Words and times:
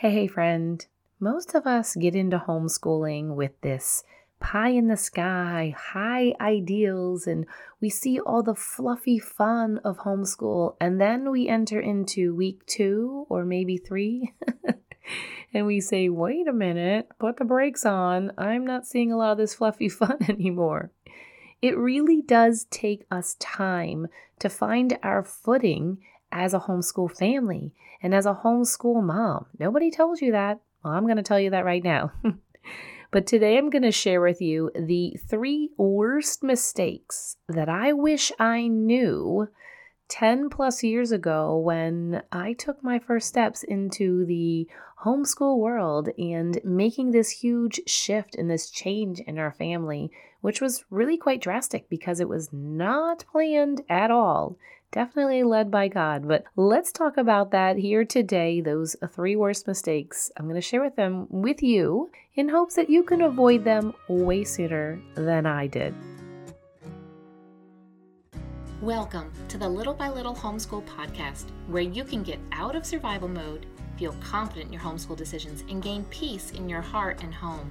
Hey, 0.00 0.28
friend. 0.28 0.86
Most 1.18 1.56
of 1.56 1.66
us 1.66 1.96
get 1.96 2.14
into 2.14 2.38
homeschooling 2.38 3.34
with 3.34 3.60
this 3.62 4.04
pie 4.38 4.68
in 4.68 4.86
the 4.86 4.96
sky, 4.96 5.74
high 5.76 6.34
ideals, 6.40 7.26
and 7.26 7.46
we 7.80 7.90
see 7.90 8.20
all 8.20 8.44
the 8.44 8.54
fluffy 8.54 9.18
fun 9.18 9.78
of 9.78 9.98
homeschool. 9.98 10.76
And 10.80 11.00
then 11.00 11.32
we 11.32 11.48
enter 11.48 11.80
into 11.80 12.32
week 12.32 12.64
two 12.66 13.26
or 13.28 13.44
maybe 13.44 13.76
three. 13.76 14.34
and 15.52 15.66
we 15.66 15.80
say, 15.80 16.08
wait 16.08 16.46
a 16.46 16.52
minute, 16.52 17.08
put 17.18 17.38
the 17.38 17.44
brakes 17.44 17.84
on. 17.84 18.30
I'm 18.38 18.64
not 18.64 18.86
seeing 18.86 19.10
a 19.10 19.16
lot 19.16 19.32
of 19.32 19.38
this 19.38 19.56
fluffy 19.56 19.88
fun 19.88 20.18
anymore. 20.28 20.92
It 21.60 21.76
really 21.76 22.22
does 22.22 22.68
take 22.70 23.04
us 23.10 23.34
time 23.40 24.06
to 24.38 24.48
find 24.48 24.96
our 25.02 25.24
footing 25.24 25.98
as 26.30 26.54
a 26.54 26.60
homeschool 26.60 27.10
family 27.10 27.72
and 28.02 28.14
as 28.14 28.26
a 28.26 28.40
homeschool 28.44 29.02
mom. 29.02 29.46
Nobody 29.58 29.90
tells 29.90 30.20
you 30.20 30.32
that. 30.32 30.60
Well, 30.84 30.94
I'm 30.94 31.04
going 31.04 31.16
to 31.16 31.22
tell 31.22 31.40
you 31.40 31.50
that 31.50 31.64
right 31.64 31.82
now. 31.82 32.12
but 33.10 33.26
today 33.26 33.58
I'm 33.58 33.70
going 33.70 33.82
to 33.82 33.92
share 33.92 34.20
with 34.20 34.40
you 34.40 34.70
the 34.74 35.16
three 35.28 35.70
worst 35.76 36.42
mistakes 36.42 37.36
that 37.48 37.68
I 37.68 37.92
wish 37.92 38.30
I 38.38 38.68
knew 38.68 39.48
10 40.08 40.48
plus 40.48 40.82
years 40.82 41.12
ago 41.12 41.56
when 41.58 42.22
I 42.32 42.54
took 42.54 42.82
my 42.82 42.98
first 42.98 43.28
steps 43.28 43.62
into 43.62 44.24
the 44.24 44.66
homeschool 45.04 45.58
world 45.58 46.08
and 46.18 46.60
making 46.64 47.10
this 47.10 47.30
huge 47.30 47.80
shift 47.86 48.34
and 48.34 48.50
this 48.50 48.70
change 48.70 49.20
in 49.20 49.38
our 49.38 49.52
family, 49.52 50.10
which 50.40 50.60
was 50.60 50.84
really 50.90 51.16
quite 51.16 51.42
drastic 51.42 51.88
because 51.88 52.20
it 52.20 52.28
was 52.28 52.52
not 52.52 53.24
planned 53.30 53.82
at 53.88 54.10
all. 54.10 54.56
Definitely 54.90 55.42
led 55.42 55.70
by 55.70 55.88
God. 55.88 56.26
But 56.26 56.44
let's 56.56 56.92
talk 56.92 57.18
about 57.18 57.50
that 57.50 57.76
here 57.76 58.06
today. 58.06 58.62
Those 58.62 58.96
three 59.10 59.36
worst 59.36 59.66
mistakes. 59.66 60.30
I'm 60.36 60.46
going 60.46 60.54
to 60.54 60.62
share 60.62 60.82
with 60.82 60.96
them 60.96 61.26
with 61.28 61.62
you 61.62 62.10
in 62.36 62.48
hopes 62.48 62.76
that 62.76 62.88
you 62.88 63.02
can 63.02 63.20
avoid 63.20 63.64
them 63.64 63.92
way 64.08 64.44
sooner 64.44 64.98
than 65.14 65.44
I 65.44 65.66
did. 65.66 65.94
Welcome 68.80 69.30
to 69.48 69.58
the 69.58 69.68
Little 69.68 69.92
by 69.92 70.08
Little 70.08 70.34
Homeschool 70.34 70.86
Podcast, 70.86 71.50
where 71.66 71.82
you 71.82 72.02
can 72.02 72.22
get 72.22 72.38
out 72.52 72.74
of 72.74 72.86
survival 72.86 73.28
mode, 73.28 73.66
feel 73.98 74.16
confident 74.20 74.68
in 74.68 74.72
your 74.72 74.80
homeschool 74.80 75.16
decisions, 75.16 75.64
and 75.68 75.82
gain 75.82 76.04
peace 76.04 76.52
in 76.52 76.66
your 76.66 76.80
heart 76.80 77.22
and 77.22 77.34
home. 77.34 77.70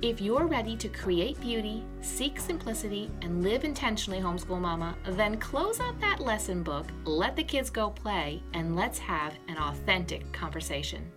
If 0.00 0.20
you're 0.20 0.46
ready 0.46 0.76
to 0.76 0.88
create 0.88 1.40
beauty, 1.40 1.82
seek 2.02 2.38
simplicity, 2.38 3.10
and 3.20 3.42
live 3.42 3.64
intentionally, 3.64 4.20
homeschool 4.20 4.60
mama, 4.60 4.96
then 5.04 5.38
close 5.38 5.80
out 5.80 5.98
that 6.00 6.20
lesson 6.20 6.62
book, 6.62 6.86
let 7.04 7.34
the 7.34 7.42
kids 7.42 7.68
go 7.68 7.90
play, 7.90 8.40
and 8.54 8.76
let's 8.76 9.00
have 9.00 9.34
an 9.48 9.58
authentic 9.58 10.32
conversation. 10.32 11.10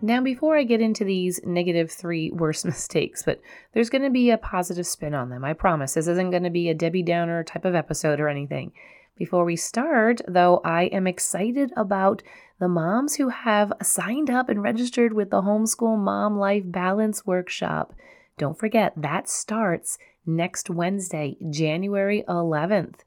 Now, 0.00 0.22
before 0.22 0.56
I 0.56 0.62
get 0.62 0.80
into 0.80 1.04
these 1.04 1.38
negative 1.44 1.90
three 1.90 2.30
worst 2.34 2.64
mistakes, 2.64 3.22
but 3.22 3.42
there's 3.74 3.90
going 3.90 4.04
to 4.04 4.10
be 4.10 4.30
a 4.30 4.38
positive 4.38 4.86
spin 4.86 5.12
on 5.12 5.28
them, 5.28 5.44
I 5.44 5.52
promise. 5.52 5.92
This 5.92 6.08
isn't 6.08 6.30
going 6.30 6.44
to 6.44 6.50
be 6.50 6.70
a 6.70 6.74
Debbie 6.74 7.02
Downer 7.02 7.44
type 7.44 7.66
of 7.66 7.74
episode 7.74 8.20
or 8.20 8.28
anything. 8.28 8.72
Before 9.18 9.44
we 9.44 9.56
start, 9.56 10.22
though, 10.26 10.62
I 10.64 10.84
am 10.84 11.06
excited 11.06 11.72
about 11.76 12.22
the 12.62 12.68
moms 12.68 13.16
who 13.16 13.28
have 13.28 13.72
signed 13.82 14.30
up 14.30 14.48
and 14.48 14.62
registered 14.62 15.12
with 15.12 15.30
the 15.30 15.42
Homeschool 15.42 15.98
Mom 15.98 16.38
Life 16.38 16.62
Balance 16.64 17.26
Workshop. 17.26 17.92
Don't 18.38 18.56
forget, 18.56 18.92
that 18.96 19.28
starts 19.28 19.98
next 20.24 20.70
Wednesday, 20.70 21.36
January 21.50 22.22
11th. 22.28 23.00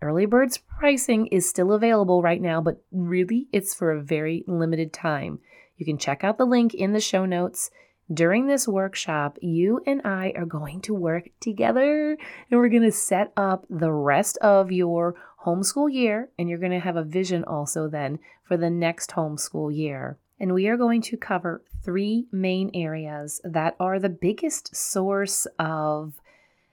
Early 0.00 0.24
birds 0.24 0.56
pricing 0.56 1.26
is 1.26 1.46
still 1.46 1.74
available 1.74 2.22
right 2.22 2.40
now, 2.40 2.62
but 2.62 2.82
really 2.90 3.48
it's 3.52 3.74
for 3.74 3.92
a 3.92 4.00
very 4.00 4.42
limited 4.46 4.94
time. 4.94 5.40
You 5.76 5.84
can 5.84 5.98
check 5.98 6.24
out 6.24 6.38
the 6.38 6.46
link 6.46 6.72
in 6.72 6.94
the 6.94 6.98
show 6.98 7.26
notes. 7.26 7.70
During 8.10 8.46
this 8.46 8.66
workshop, 8.66 9.36
you 9.42 9.82
and 9.86 10.00
I 10.02 10.32
are 10.34 10.46
going 10.46 10.80
to 10.82 10.94
work 10.94 11.24
together 11.40 12.12
and 12.12 12.58
we're 12.58 12.70
going 12.70 12.80
to 12.84 12.90
set 12.90 13.34
up 13.36 13.66
the 13.68 13.92
rest 13.92 14.38
of 14.38 14.72
your 14.72 15.14
homeschool 15.44 15.92
year. 15.92 16.30
And 16.38 16.48
you're 16.48 16.58
going 16.58 16.72
to 16.72 16.80
have 16.80 16.96
a 16.96 17.02
vision 17.02 17.44
also 17.44 17.88
then 17.88 18.18
for 18.44 18.56
the 18.56 18.70
next 18.70 19.10
homeschool 19.12 19.74
year. 19.76 20.18
And 20.40 20.54
we 20.54 20.68
are 20.68 20.76
going 20.76 21.02
to 21.02 21.16
cover 21.16 21.62
three 21.82 22.26
main 22.30 22.70
areas 22.74 23.40
that 23.44 23.74
are 23.80 23.98
the 23.98 24.08
biggest 24.08 24.74
source 24.74 25.46
of 25.58 26.14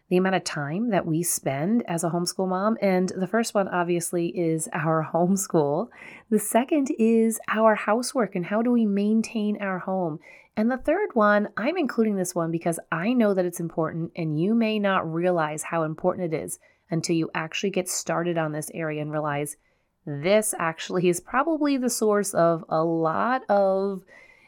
the 0.09 0.18
amount 0.18 0.36
of 0.36 0.44
time 0.44 0.92
that 0.92 1.06
we 1.06 1.24
spend 1.24 1.84
as 1.88 2.03
a 2.03 2.09
homeschool 2.09 2.48
mom. 2.48 2.78
And 2.80 3.12
the 3.18 3.28
first 3.28 3.56
one, 3.56 3.68
obviously, 3.68 4.28
is 4.28 4.70
our 4.72 5.09
homeschool. 5.14 5.90
The 6.30 6.40
second 6.40 6.90
is 7.00 7.40
our 7.47 7.76
housework 7.76 8.36
and 8.36 8.46
how 8.46 8.62
do 8.62 8.72
we 8.72 8.86
maintain 8.86 9.58
our 9.59 9.80
home. 9.80 10.20
And 10.58 10.72
the 10.72 10.78
third 10.78 11.09
one, 11.14 11.50
I'm 11.58 11.78
including 11.78 12.16
this 12.16 12.34
one 12.34 12.52
because 12.52 12.80
I 12.92 13.14
know 13.14 13.34
that 13.34 13.46
it's 13.46 13.59
important, 13.59 14.12
and 14.16 14.40
you 14.40 14.56
may 14.56 14.80
not 14.80 15.12
realize 15.12 15.64
how 15.64 15.84
important 15.84 16.34
it 16.34 16.44
is 16.44 16.59
until 16.90 17.16
you 17.16 17.29
actually 17.34 17.69
get 17.69 17.90
started 17.90 18.38
on 18.38 18.51
this 18.51 18.69
area 18.73 19.01
and 19.01 19.12
realize 19.12 19.57
this 20.06 20.53
actually 20.59 21.09
is 21.09 21.19
probably 21.19 21.78
the 21.78 21.90
source 21.90 22.34
of 22.34 22.63
a 22.69 22.84
lot 22.84 23.41
of 23.50 24.03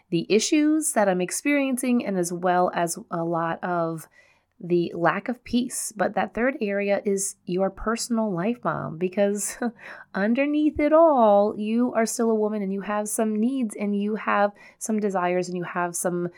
the 0.10 0.26
issues 0.30 0.94
that 0.94 1.10
I'm 1.10 1.20
experiencing, 1.20 2.06
and 2.06 2.18
as 2.18 2.32
well 2.32 2.72
as 2.74 2.98
a 3.12 3.24
lot 3.24 3.62
of 3.64 4.08
the 4.60 4.92
lack 4.96 5.30
of 5.30 5.44
peace. 5.44 5.92
But 5.96 6.16
that 6.16 6.34
third 6.34 6.58
area 6.62 7.02
is 7.06 7.36
your 7.46 7.70
personal 7.70 8.32
life, 8.32 8.58
mom, 8.64 8.98
because 8.98 9.58
underneath 10.16 10.80
it 10.80 10.94
all, 10.94 11.56
you 11.58 11.94
are 11.94 12.06
still 12.06 12.32
a 12.32 12.36
woman 12.36 12.62
and 12.62 12.72
you 12.72 12.82
have 12.82 13.10
some 13.10 13.36
needs 13.36 13.76
and 13.76 14.00
you 14.00 14.16
have 14.16 14.52
some 14.80 15.00
desires 15.00 15.48
and 15.48 15.58
you 15.58 15.64
have 15.64 15.96
some 15.96 16.30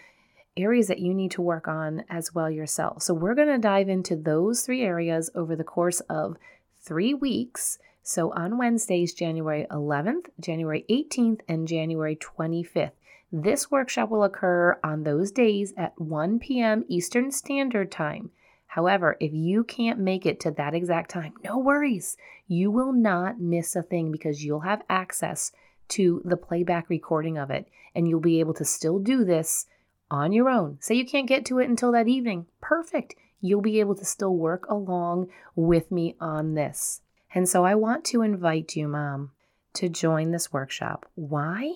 areas 0.62 0.88
that 0.88 1.00
you 1.00 1.14
need 1.14 1.32
to 1.32 1.42
work 1.42 1.68
on 1.68 2.04
as 2.10 2.34
well 2.34 2.50
yourself. 2.50 3.02
So, 3.04 3.14
we're 3.14 3.36
going 3.36 3.48
to 3.48 3.58
dive 3.58 3.90
into 3.90 4.16
those 4.16 4.62
three 4.62 4.84
areas 4.84 5.30
over 5.34 5.56
the 5.56 5.64
course 5.64 6.00
of 6.02 6.38
three 6.82 7.14
weeks. 7.14 7.80
So, 8.04 8.32
on 8.34 8.58
Wednesdays, 8.58 9.14
January 9.14 9.66
11th, 9.72 10.28
January 10.40 10.86
18th, 10.90 11.42
and 11.48 11.68
January 11.68 12.16
25th. 12.16 12.92
This 13.32 13.70
workshop 13.70 14.10
will 14.10 14.24
occur 14.24 14.80
on 14.84 15.04
those 15.04 15.32
days 15.32 15.74
at 15.78 16.00
1 16.00 16.40
p.m. 16.40 16.84
Eastern 16.88 17.32
Standard 17.32 17.92
Time. 17.92 18.32
However, 18.66 19.18
if 19.20 19.34
you 19.34 19.64
can't 19.64 20.00
make 20.00 20.26
it 20.26 20.40
to 20.42 20.52
that 20.52 20.74
exact 20.74 21.10
time, 21.12 21.34
no 21.44 21.58
worries. 21.58 22.18
You 22.48 22.72
will 22.72 22.94
not 22.94 23.40
miss 23.40 23.76
a 23.76 23.82
thing 23.82 24.12
because 24.12 24.44
you'll 24.44 24.62
have 24.62 24.84
access 24.90 25.52
to 25.90 26.22
the 26.24 26.38
playback 26.38 26.90
recording 26.90 27.38
of 27.38 27.50
it 27.50 27.68
and 27.96 28.08
you'll 28.08 28.20
be 28.20 28.40
able 28.40 28.54
to 28.54 28.66
still 28.66 29.00
do 29.00 29.24
this 29.24 29.66
on 30.12 30.32
your 30.32 30.50
own. 30.50 30.78
Say 30.82 30.96
you 30.96 31.06
can't 31.06 31.28
get 31.28 31.46
to 31.46 31.60
it 31.60 31.70
until 31.70 31.92
that 31.92 32.08
evening. 32.08 32.48
Perfect. 32.62 33.16
You'll 33.42 33.62
be 33.62 33.80
able 33.80 33.96
to 33.96 34.06
still 34.06 34.36
work 34.36 34.68
along 34.70 35.30
with 35.56 35.92
me 35.92 36.16
on 36.20 36.56
this. 36.56 37.02
And 37.34 37.48
so 37.48 37.64
I 37.64 37.76
want 37.76 38.04
to 38.06 38.22
invite 38.22 38.76
you, 38.76 38.88
Mom, 38.88 39.32
to 39.74 39.88
join 39.88 40.32
this 40.32 40.52
workshop. 40.52 41.06
Why? 41.16 41.76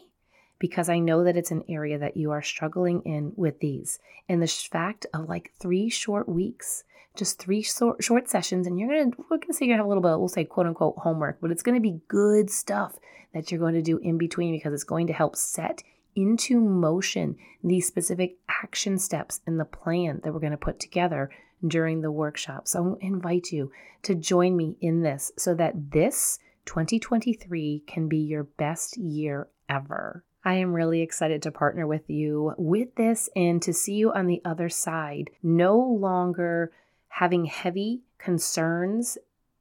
because 0.64 0.88
I 0.88 1.00
know 1.00 1.26
that 1.26 1.36
it's 1.36 1.52
an 1.52 1.66
area 1.68 1.98
that 1.98 2.16
you 2.16 2.32
are 2.32 2.42
struggling 2.42 3.02
in 3.02 3.34
with 3.36 3.60
these. 3.60 4.00
And 4.30 4.42
the 4.42 4.48
fact 4.48 5.06
of 5.14 5.28
like 5.28 5.52
three 5.60 5.90
short 5.90 6.30
weeks, 6.30 6.86
just 7.18 7.38
three 7.38 7.62
short, 7.62 8.02
short 8.02 8.30
sessions, 8.30 8.66
and 8.66 8.80
you're 8.80 8.88
gonna 8.88 9.12
we're 9.30 9.40
gonna 9.40 9.52
say 9.52 9.66
you're 9.66 9.74
gonna 9.74 9.84
have 9.84 9.88
a 9.88 9.90
little 9.90 10.02
bit, 10.02 10.18
we'll 10.18 10.30
say 10.30 10.46
quote 10.46 10.66
unquote 10.66 10.96
homework, 11.00 11.40
but 11.42 11.52
it's 11.52 11.64
gonna 11.64 11.82
be 11.82 12.00
good 12.08 12.50
stuff 12.50 12.96
that 13.34 13.52
you're 13.52 13.60
going 13.60 13.74
to 13.74 13.82
do 13.82 13.98
in 13.98 14.18
between 14.18 14.54
because 14.54 14.74
it's 14.74 14.86
going 14.86 15.08
to 15.08 15.12
help 15.12 15.36
set 15.36 15.84
into 16.16 16.60
motion 16.60 17.36
these 17.64 17.88
specific 17.88 18.38
action 18.50 18.98
steps 18.98 19.42
in 19.48 19.58
the 19.58 19.66
plan 19.66 20.22
that 20.24 20.34
we're 20.34 20.40
going 20.40 20.52
to 20.52 20.58
put 20.58 20.80
together 20.80 21.30
during 21.66 22.02
the 22.02 22.12
workshop. 22.12 22.68
So 22.68 22.98
I 23.02 23.06
invite 23.06 23.52
you 23.52 23.72
to 24.04 24.16
join 24.16 24.58
me 24.58 24.76
in 24.82 25.02
this 25.02 25.32
so 25.38 25.54
that 25.56 25.92
this 25.92 26.40
2023 26.66 27.84
can 27.88 28.08
be 28.08 28.18
your 28.18 28.44
best 28.44 28.98
year 28.98 29.48
ever. 29.70 30.24
I 30.46 30.56
am 30.56 30.74
really 30.74 31.02
excited 31.02 31.42
to 31.44 31.52
partner 31.52 31.88
with 31.88 32.10
you 32.10 32.54
with 32.58 32.96
this 32.96 33.30
and 33.36 33.62
to 33.62 33.72
see 33.72 33.94
you 33.94 34.12
on 34.12 34.28
the 34.28 34.42
other 34.44 34.68
side, 34.68 35.30
no 35.42 35.78
longer 35.78 36.74
having 37.08 37.46
heavy 37.46 38.02
concerns 38.18 39.18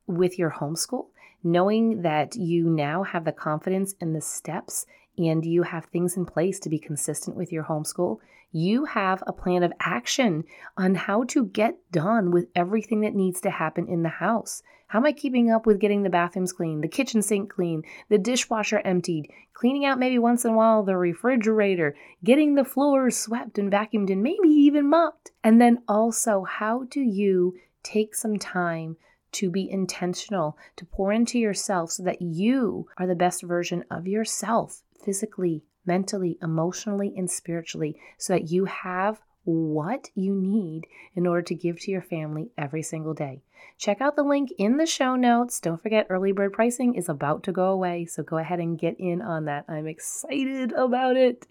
with 0.07 0.39
your 0.39 0.51
homeschool, 0.51 1.07
knowing 1.45 2.03
that 2.03 2.35
you 2.35 2.69
now 2.69 3.05
have 3.05 3.25
the 3.25 3.33
confidence 3.33 3.95
and 4.01 4.15
the 4.15 4.21
steps 4.21 4.87
and 5.29 5.45
you 5.45 5.63
have 5.63 5.87
things 5.87 6.17
in 6.17 6.27
place 6.27 6.59
to 6.61 6.69
be 6.69 6.79
consistent 6.79 7.37
with 7.37 7.53
your 7.53 7.65
homeschool, 7.65 8.19
you 8.53 8.85
have 8.85 9.23
a 9.27 9.33
plan 9.33 9.63
of 9.63 9.73
action 9.81 10.45
on 10.77 10.95
how 10.95 11.25
to 11.25 11.47
get 11.47 11.79
done 11.91 12.31
with 12.31 12.49
everything 12.55 13.01
that 13.01 13.15
needs 13.15 13.41
to 13.41 13.51
happen 13.51 13.89
in 13.89 14.03
the 14.03 14.09
house. 14.09 14.63
How 14.89 14.99
am 14.99 15.07
I 15.07 15.13
keeping 15.13 15.51
up 15.51 15.65
with 15.65 15.81
getting 15.81 16.03
the 16.03 16.11
bathrooms 16.11 16.53
clean, 16.53 16.83
the 16.83 16.89
kitchen 16.89 17.23
sink 17.23 17.51
clean, 17.51 17.83
the 18.11 18.19
dishwasher 18.19 18.83
emptied, 18.85 19.33
cleaning 19.55 19.87
out 19.87 19.99
maybe 19.99 20.19
once 20.19 20.45
in 20.45 20.53
a 20.53 20.55
while 20.55 20.83
the 20.83 20.99
refrigerator, 20.99 21.97
getting 22.23 22.55
the 22.55 22.65
floors 22.65 23.17
swept 23.17 23.59
and 23.59 23.73
vacuumed 23.73 24.13
and 24.13 24.23
maybe 24.23 24.49
even 24.49 24.91
mopped? 24.91 25.31
And 25.43 25.59
then 25.59 25.83
also, 25.89 26.45
how 26.45 26.85
do 26.91 27.01
you 27.01 27.57
take 27.83 28.15
some 28.15 28.39
time 28.39 28.99
to 29.33 29.51
be 29.51 29.71
intentional, 29.71 30.59
to 30.77 30.85
pour 30.85 31.11
into 31.11 31.39
yourself 31.39 31.93
so 31.93 32.03
that 32.03 32.21
you 32.21 32.87
are 32.99 33.07
the 33.07 33.15
best 33.15 33.43
version 33.43 33.85
of 33.91 34.07
yourself 34.07 34.83
physically, 35.05 35.65
mentally, 35.85 36.39
emotionally, 36.43 37.13
and 37.17 37.31
spiritually, 37.31 37.97
so 38.19 38.35
that 38.35 38.51
you 38.51 38.67
have 38.67 39.21
what 39.45 40.09
you 40.15 40.35
need 40.35 40.87
in 41.17 41.27
order 41.27 41.43
to 41.43 41.55
give 41.55 41.81
to 41.81 41.91
your 41.91 42.03
family 42.03 42.51
every 42.57 42.83
single 42.83 43.15
day. 43.15 43.43
Check 43.79 44.01
out 44.01 44.15
the 44.15 44.23
link 44.23 44.51
in 44.59 44.77
the 44.77 44.87
show 44.87 45.17
notes. 45.17 45.59
Don't 45.59 45.83
forget, 45.83 46.07
early 46.09 46.31
bird 46.33 46.53
pricing 46.53 46.95
is 46.95 47.09
about 47.09 47.43
to 47.45 47.53
go 47.53 47.71
away, 47.71 48.07
so 48.07 48.23
go 48.23 48.39
ahead 48.39 48.61
and 48.61 48.79
get 48.79 48.97
in 48.99 49.21
on 49.21 49.47
that. 49.47 49.65
I'm 49.69 49.89
excited 49.89 50.73
about 50.73 51.17
it. 51.17 51.47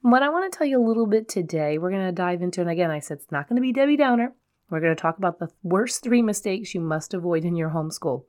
What 0.00 0.22
I 0.22 0.30
want 0.30 0.50
to 0.50 0.56
tell 0.56 0.66
you 0.66 0.80
a 0.80 0.88
little 0.88 1.06
bit 1.06 1.28
today, 1.28 1.76
we're 1.76 1.90
going 1.90 2.06
to 2.06 2.12
dive 2.12 2.40
into, 2.40 2.60
and 2.60 2.70
again, 2.70 2.90
I 2.90 3.00
said 3.00 3.18
it's 3.18 3.32
not 3.32 3.48
going 3.48 3.56
to 3.56 3.62
be 3.62 3.72
Debbie 3.72 3.96
Downer. 3.96 4.32
We're 4.70 4.80
going 4.80 4.94
to 4.94 5.00
talk 5.00 5.18
about 5.18 5.38
the 5.38 5.48
worst 5.62 6.02
three 6.02 6.22
mistakes 6.22 6.74
you 6.74 6.80
must 6.80 7.14
avoid 7.14 7.44
in 7.44 7.56
your 7.56 7.70
homeschool. 7.70 8.24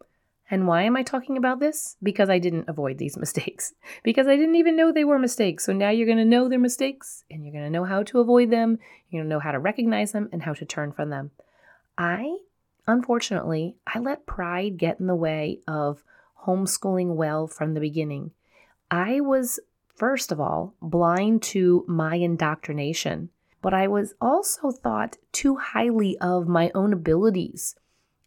And 0.51 0.67
why 0.67 0.83
am 0.83 0.95
I 0.95 1.03
talking 1.03 1.37
about 1.37 1.59
this? 1.59 1.95
Because 2.01 2.29
I 2.29 2.39
didn't 2.39 2.67
avoid 2.67 2.97
these 2.97 3.17
mistakes. 3.25 3.73
Because 4.03 4.27
I 4.27 4.35
didn't 4.35 4.55
even 4.55 4.75
know 4.75 4.91
they 4.91 5.03
were 5.03 5.19
mistakes. 5.19 5.65
So 5.65 5.73
now 5.73 5.89
you're 5.89 6.07
going 6.07 6.17
to 6.17 6.25
know 6.25 6.47
they're 6.47 6.59
mistakes 6.59 7.23
and 7.29 7.43
you're 7.43 7.53
going 7.53 7.65
to 7.65 7.69
know 7.69 7.85
how 7.85 8.03
to 8.03 8.19
avoid 8.19 8.49
them. 8.49 8.79
You're 9.09 9.21
going 9.21 9.29
to 9.29 9.35
know 9.35 9.39
how 9.39 9.51
to 9.51 9.59
recognize 9.59 10.11
them 10.11 10.29
and 10.31 10.43
how 10.43 10.53
to 10.53 10.65
turn 10.65 10.91
from 10.91 11.09
them. 11.09 11.31
I, 11.97 12.37
unfortunately, 12.87 13.75
I 13.85 13.99
let 13.99 14.25
pride 14.25 14.77
get 14.77 14.99
in 14.99 15.07
the 15.07 15.15
way 15.15 15.59
of 15.67 16.03
homeschooling 16.45 17.15
well 17.15 17.47
from 17.47 17.73
the 17.73 17.79
beginning. 17.79 18.31
I 18.89 19.19
was, 19.19 19.59
first 19.95 20.31
of 20.31 20.39
all, 20.39 20.73
blind 20.81 21.43
to 21.43 21.85
my 21.87 22.15
indoctrination, 22.15 23.29
but 23.61 23.73
I 23.73 23.87
was 23.87 24.13
also 24.21 24.71
thought 24.71 25.17
too 25.31 25.57
highly 25.57 26.17
of 26.19 26.47
my 26.47 26.71
own 26.73 26.93
abilities 26.93 27.75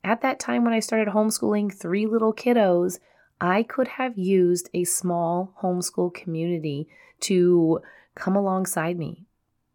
at 0.05 0.21
that 0.23 0.41
time, 0.41 0.65
when 0.65 0.73
I 0.73 0.81
started 0.81 1.15
homeschooling 1.15 1.73
three 1.73 2.07
little 2.07 2.33
kiddos, 2.33 2.99
I 3.41 3.63
could 3.63 3.89
have 3.89 4.19
used 4.19 4.69
a 4.75 4.85
small 4.85 5.55
homeschool 5.63 6.15
community 6.15 6.89
to 7.21 7.81
come 8.15 8.37
alongside 8.37 8.99
me. 8.99 9.27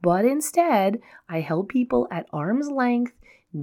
But 0.02 0.26
instead, 0.26 1.00
I 1.28 1.42
held 1.42 1.70
people 1.70 2.08
at 2.12 2.28
arm's 2.32 2.70
length, 2.70 3.14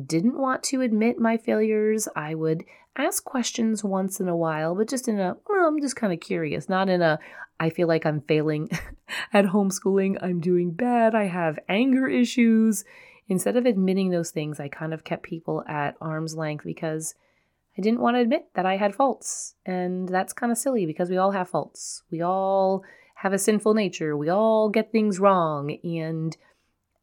didn't 0.06 0.38
want 0.38 0.62
to 0.64 0.80
admit 0.80 1.18
my 1.18 1.36
failures. 1.36 2.08
I 2.16 2.34
would 2.34 2.64
ask 2.96 3.24
questions 3.24 3.84
once 3.84 4.20
in 4.20 4.28
a 4.28 4.36
while, 4.36 4.74
but 4.74 4.88
just 4.88 5.08
in 5.08 5.20
a, 5.20 5.36
well, 5.48 5.68
I'm 5.68 5.80
just 5.80 5.96
kind 5.96 6.12
of 6.12 6.20
curious, 6.20 6.68
not 6.68 6.88
in 6.88 7.02
a, 7.02 7.18
I 7.60 7.70
feel 7.70 7.88
like 7.88 8.04
I'm 8.04 8.20
failing 8.22 8.68
at 9.32 9.46
homeschooling, 9.46 10.18
I'm 10.22 10.40
doing 10.40 10.72
bad, 10.72 11.14
I 11.14 11.24
have 11.24 11.58
anger 11.68 12.08
issues 12.08 12.84
instead 13.28 13.56
of 13.56 13.66
admitting 13.66 14.10
those 14.10 14.30
things, 14.30 14.60
I 14.60 14.68
kind 14.68 14.92
of 14.92 15.04
kept 15.04 15.22
people 15.22 15.64
at 15.68 15.96
arm's 16.00 16.36
length 16.36 16.64
because 16.64 17.14
I 17.76 17.82
didn't 17.82 18.00
want 18.00 18.16
to 18.16 18.20
admit 18.20 18.46
that 18.54 18.66
I 18.66 18.76
had 18.76 18.94
faults. 18.94 19.54
And 19.66 20.08
that's 20.08 20.32
kind 20.32 20.52
of 20.52 20.58
silly 20.58 20.86
because 20.86 21.10
we 21.10 21.16
all 21.16 21.32
have 21.32 21.48
faults. 21.48 22.02
We 22.10 22.20
all 22.20 22.84
have 23.16 23.32
a 23.32 23.38
sinful 23.38 23.74
nature. 23.74 24.16
We 24.16 24.28
all 24.28 24.68
get 24.68 24.92
things 24.92 25.18
wrong. 25.18 25.76
And 25.82 26.36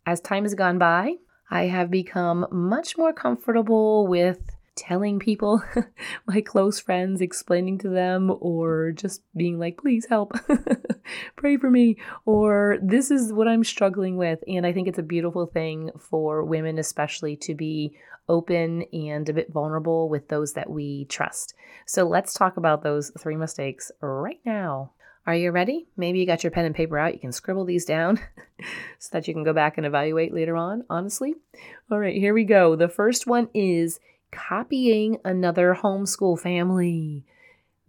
as 0.05 0.21
time 0.21 0.43
has 0.43 0.55
gone 0.55 0.77
by, 0.77 1.15
I 1.49 1.63
have 1.63 1.91
become 1.91 2.47
much 2.51 2.97
more 2.97 3.11
comfortable 3.11 4.07
with 4.07 4.55
telling 4.81 5.19
people, 5.19 5.63
my 6.27 6.41
close 6.41 6.79
friends, 6.79 7.21
explaining 7.21 7.77
to 7.79 7.89
them, 7.89 8.35
or 8.39 8.91
just 8.91 9.21
being 9.35 9.59
like, 9.59 9.77
please 9.77 10.07
help, 10.09 10.33
pray 11.35 11.55
for 11.57 11.69
me, 11.69 11.97
or 12.25 12.79
this 12.81 13.11
is 13.11 13.31
what 13.31 13.47
I'm 13.47 13.63
struggling 13.63 14.17
with. 14.17 14.39
And 14.47 14.65
I 14.65 14.73
think 14.73 14.87
it's 14.87 14.99
a 14.99 15.03
beautiful 15.03 15.45
thing 15.45 15.91
for 15.99 16.43
women, 16.43 16.79
especially, 16.79 17.35
to 17.37 17.53
be 17.53 17.95
open 18.27 18.83
and 18.91 19.29
a 19.29 19.33
bit 19.33 19.51
vulnerable 19.51 20.09
with 20.09 20.29
those 20.29 20.53
that 20.53 20.69
we 20.69 21.05
trust. 21.05 21.53
So 21.85 22.07
let's 22.07 22.33
talk 22.33 22.57
about 22.57 22.81
those 22.81 23.11
three 23.19 23.35
mistakes 23.35 23.91
right 24.01 24.39
now. 24.45 24.93
Are 25.27 25.35
you 25.35 25.51
ready? 25.51 25.87
Maybe 25.95 26.19
you 26.19 26.25
got 26.25 26.43
your 26.43 26.49
pen 26.49 26.65
and 26.65 26.73
paper 26.73 26.97
out. 26.97 27.13
You 27.13 27.19
can 27.19 27.31
scribble 27.31 27.65
these 27.65 27.85
down 27.85 28.19
so 28.99 29.09
that 29.11 29.27
you 29.27 29.35
can 29.35 29.43
go 29.43 29.53
back 29.53 29.77
and 29.77 29.85
evaluate 29.85 30.33
later 30.33 30.55
on, 30.55 30.83
honestly. 30.89 31.35
All 31.91 31.99
right, 31.99 32.15
here 32.15 32.33
we 32.33 32.43
go. 32.43 32.75
The 32.75 32.89
first 32.89 33.27
one 33.27 33.47
is 33.53 33.99
copying 34.31 35.17
another 35.23 35.77
homeschool 35.81 36.39
family. 36.39 37.25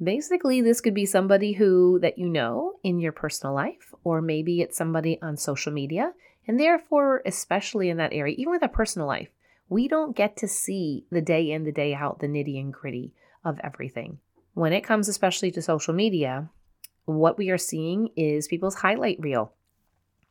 Basically, 0.03 0.61
this 0.61 0.81
could 0.81 0.95
be 0.95 1.07
somebody 1.07 1.53
who 1.53 1.99
that 2.01 2.19
you 2.19 2.29
know 2.29 2.75
in 2.83 2.99
your 2.99 3.13
personal 3.13 3.55
life, 3.55 3.95
or 4.05 4.21
maybe 4.21 4.61
it's 4.61 4.77
somebody 4.77 5.21
on 5.23 5.37
social 5.37 5.73
media. 5.73 6.13
And 6.47 6.59
therefore, 6.59 7.23
especially 7.25 7.89
in 7.89 7.99
that 7.99 8.13
area, 8.13 8.35
even 8.37 8.51
with 8.51 8.65
a 8.65 8.69
personal 8.69 9.07
life, 9.07 9.29
we 9.69 9.87
don't 9.87 10.17
get 10.17 10.37
to 10.39 10.49
see 10.49 11.07
the 11.11 11.21
day 11.21 11.51
in, 11.51 11.65
the 11.65 11.73
day 11.73 11.95
out, 11.95 12.19
the 12.19 12.27
nitty 12.27 12.61
and 12.61 12.73
gritty 12.73 13.13
of 13.45 13.61
everything. 13.63 14.19
When 14.55 14.73
it 14.73 14.85
comes 14.85 15.09
especially 15.09 15.51
to 15.53 15.63
social 15.63 15.95
media, 15.95 16.51
what 17.05 17.39
we 17.39 17.51
are 17.51 17.59
seeing 17.59 18.09
is 18.17 18.49
people's 18.49 18.77
highlight 18.77 19.21
reel. 19.21 19.55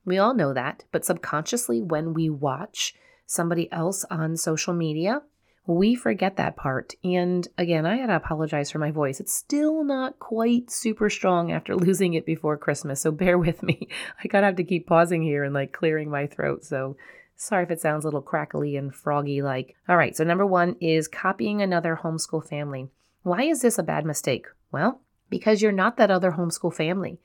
We 0.06 0.18
all 0.18 0.34
know 0.34 0.54
that, 0.54 0.84
but 0.92 1.06
subconsciously, 1.06 1.82
when 1.82 2.14
we 2.14 2.30
watch 2.30 2.94
somebody 3.26 3.72
else 3.72 4.04
on 4.12 4.36
social 4.36 4.74
media, 4.74 5.22
we 5.66 5.96
forget 5.96 6.38
that 6.38 6.56
part. 6.56 6.94
And 7.04 7.48
again, 7.58 7.86
I 7.86 7.98
gotta 7.98 8.16
apologize 8.16 8.72
for 8.72 8.80
my 8.80 8.92
voice. 8.92 9.20
It's 9.20 9.34
still 9.34 9.84
not 9.84 10.20
quite 10.20 10.72
super 10.72 11.10
strong 11.10 11.52
after 11.52 11.76
losing 11.76 12.14
it 12.14 12.26
before 12.26 12.58
Christmas, 12.58 13.02
so 13.02 13.12
bear 13.12 13.38
with 13.38 13.62
me. 13.64 13.88
I 14.24 14.28
gotta 14.28 14.48
have 14.48 14.56
to 14.58 14.64
keep 14.64 14.88
pausing 14.88 15.22
here 15.22 15.44
and 15.44 15.54
like 15.54 15.72
clearing 15.72 16.10
my 16.10 16.28
throat. 16.28 16.64
So 16.66 16.98
sorry 17.36 17.64
if 17.64 17.72
it 17.72 17.82
sounds 17.82 18.06
a 18.06 18.08
little 18.08 18.22
crackly 18.22 18.76
and 18.76 18.94
froggy 18.94 19.42
like. 19.42 19.76
All 19.88 19.98
right, 19.98 20.16
so 20.16 20.24
number 20.24 20.46
one 20.46 20.76
is 20.82 21.08
copying 21.08 21.62
another 21.62 22.00
homeschool 22.04 22.48
family. 22.48 22.90
Why 23.24 23.44
is 23.44 23.62
this 23.62 23.78
a 23.78 23.84
bad 23.84 24.06
mistake? 24.06 24.48
Well, 24.72 25.02
because 25.30 25.62
you're 25.62 25.72
not 25.72 25.98
that 25.98 26.12
other 26.12 26.32
homeschool 26.32 26.74
family. 26.74 27.20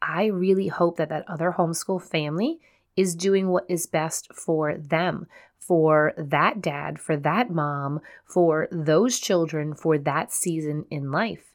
I 0.00 0.26
really 0.26 0.68
hope 0.68 0.96
that 0.96 1.10
that 1.10 1.28
other 1.28 1.54
homeschool 1.56 2.02
family 2.02 2.60
is 2.96 3.14
doing 3.14 3.48
what 3.48 3.64
is 3.68 3.86
best 3.86 4.32
for 4.34 4.76
them, 4.76 5.26
for 5.58 6.12
that 6.16 6.60
dad, 6.60 7.00
for 7.00 7.16
that 7.16 7.50
mom, 7.50 8.00
for 8.26 8.68
those 8.70 9.18
children, 9.18 9.74
for 9.74 9.98
that 9.98 10.32
season 10.32 10.84
in 10.90 11.10
life. 11.10 11.52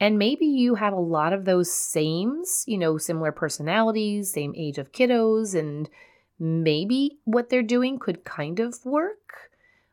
And 0.00 0.18
maybe 0.18 0.46
you 0.46 0.76
have 0.76 0.94
a 0.94 1.00
lot 1.00 1.34
of 1.34 1.44
those 1.44 1.70
sames, 1.70 2.64
you 2.66 2.78
know, 2.78 2.96
similar 2.96 3.32
personalities, 3.32 4.32
same 4.32 4.54
age 4.56 4.78
of 4.78 4.92
kiddos, 4.92 5.54
and 5.54 5.90
maybe 6.38 7.18
what 7.24 7.50
they're 7.50 7.62
doing 7.62 7.98
could 7.98 8.24
kind 8.24 8.60
of 8.60 8.74
work. 8.84 9.50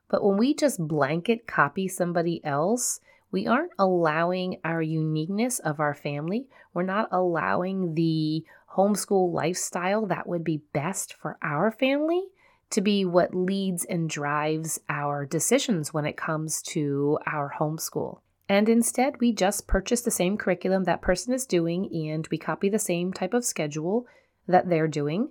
But 0.10 0.24
when 0.24 0.38
we 0.38 0.54
just 0.54 0.88
blanket 0.88 1.46
copy 1.46 1.90
somebody 1.90 2.40
else, 2.46 3.02
we 3.32 3.48
aren't 3.48 3.72
allowing 3.78 4.60
our 4.64 4.82
uniqueness 4.82 5.60
of 5.60 5.80
our 5.80 5.94
family. 5.94 6.48
We're 6.74 6.84
not 6.84 7.10
allowing 7.12 7.96
the 7.96 8.46
homeschool 8.76 9.34
lifestyle 9.34 10.06
that 10.06 10.28
would 10.28 10.44
be 10.44 10.62
best 10.74 11.14
for 11.14 11.38
our 11.42 11.72
family 11.72 12.24
to 12.70 12.82
be 12.82 13.06
what 13.06 13.34
leads 13.34 13.86
and 13.86 14.10
drives 14.10 14.80
our 14.90 15.26
decisions 15.26 15.94
when 15.94 16.06
it 16.06 16.18
comes 16.18 16.62
to 16.62 17.18
our 17.26 17.56
homeschool. 17.60 18.20
And 18.50 18.70
instead, 18.70 19.20
we 19.20 19.34
just 19.34 19.68
purchase 19.68 20.02
the 20.02 20.12
same 20.12 20.38
curriculum 20.38 20.86
that 20.86 21.02
person 21.02 21.34
is 21.34 21.46
doing 21.46 21.90
and 22.10 22.28
we 22.32 22.38
copy 22.38 22.70
the 22.70 22.80
same 22.80 23.12
type 23.12 23.34
of 23.34 23.46
schedule 23.46 24.06
that 24.48 24.70
they're 24.70 24.88
doing. 24.88 25.30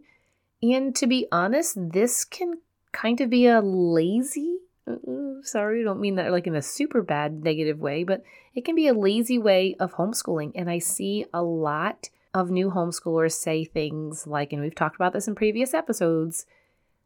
And 0.62 0.94
to 0.96 1.06
be 1.06 1.26
honest, 1.32 1.76
this 1.92 2.24
can 2.24 2.60
kind 2.92 3.20
of 3.20 3.30
be 3.30 3.46
a 3.46 3.60
lazy, 3.60 4.58
uh, 4.86 5.42
sorry, 5.42 5.80
I 5.80 5.84
don't 5.84 6.00
mean 6.00 6.16
that 6.16 6.30
like 6.30 6.46
in 6.46 6.54
a 6.54 6.62
super 6.62 7.02
bad 7.02 7.42
negative 7.42 7.78
way, 7.78 8.04
but 8.04 8.22
it 8.54 8.64
can 8.64 8.74
be 8.74 8.88
a 8.88 8.94
lazy 8.94 9.38
way 9.38 9.76
of 9.80 9.94
homeschooling. 9.94 10.52
And 10.54 10.70
I 10.70 10.78
see 10.78 11.26
a 11.32 11.42
lot 11.42 12.08
of 12.32 12.50
new 12.50 12.70
homeschoolers 12.70 13.32
say 13.32 13.64
things 13.64 14.26
like, 14.26 14.52
and 14.52 14.62
we've 14.62 14.74
talked 14.74 14.96
about 14.96 15.12
this 15.12 15.26
in 15.26 15.34
previous 15.34 15.74
episodes, 15.74 16.46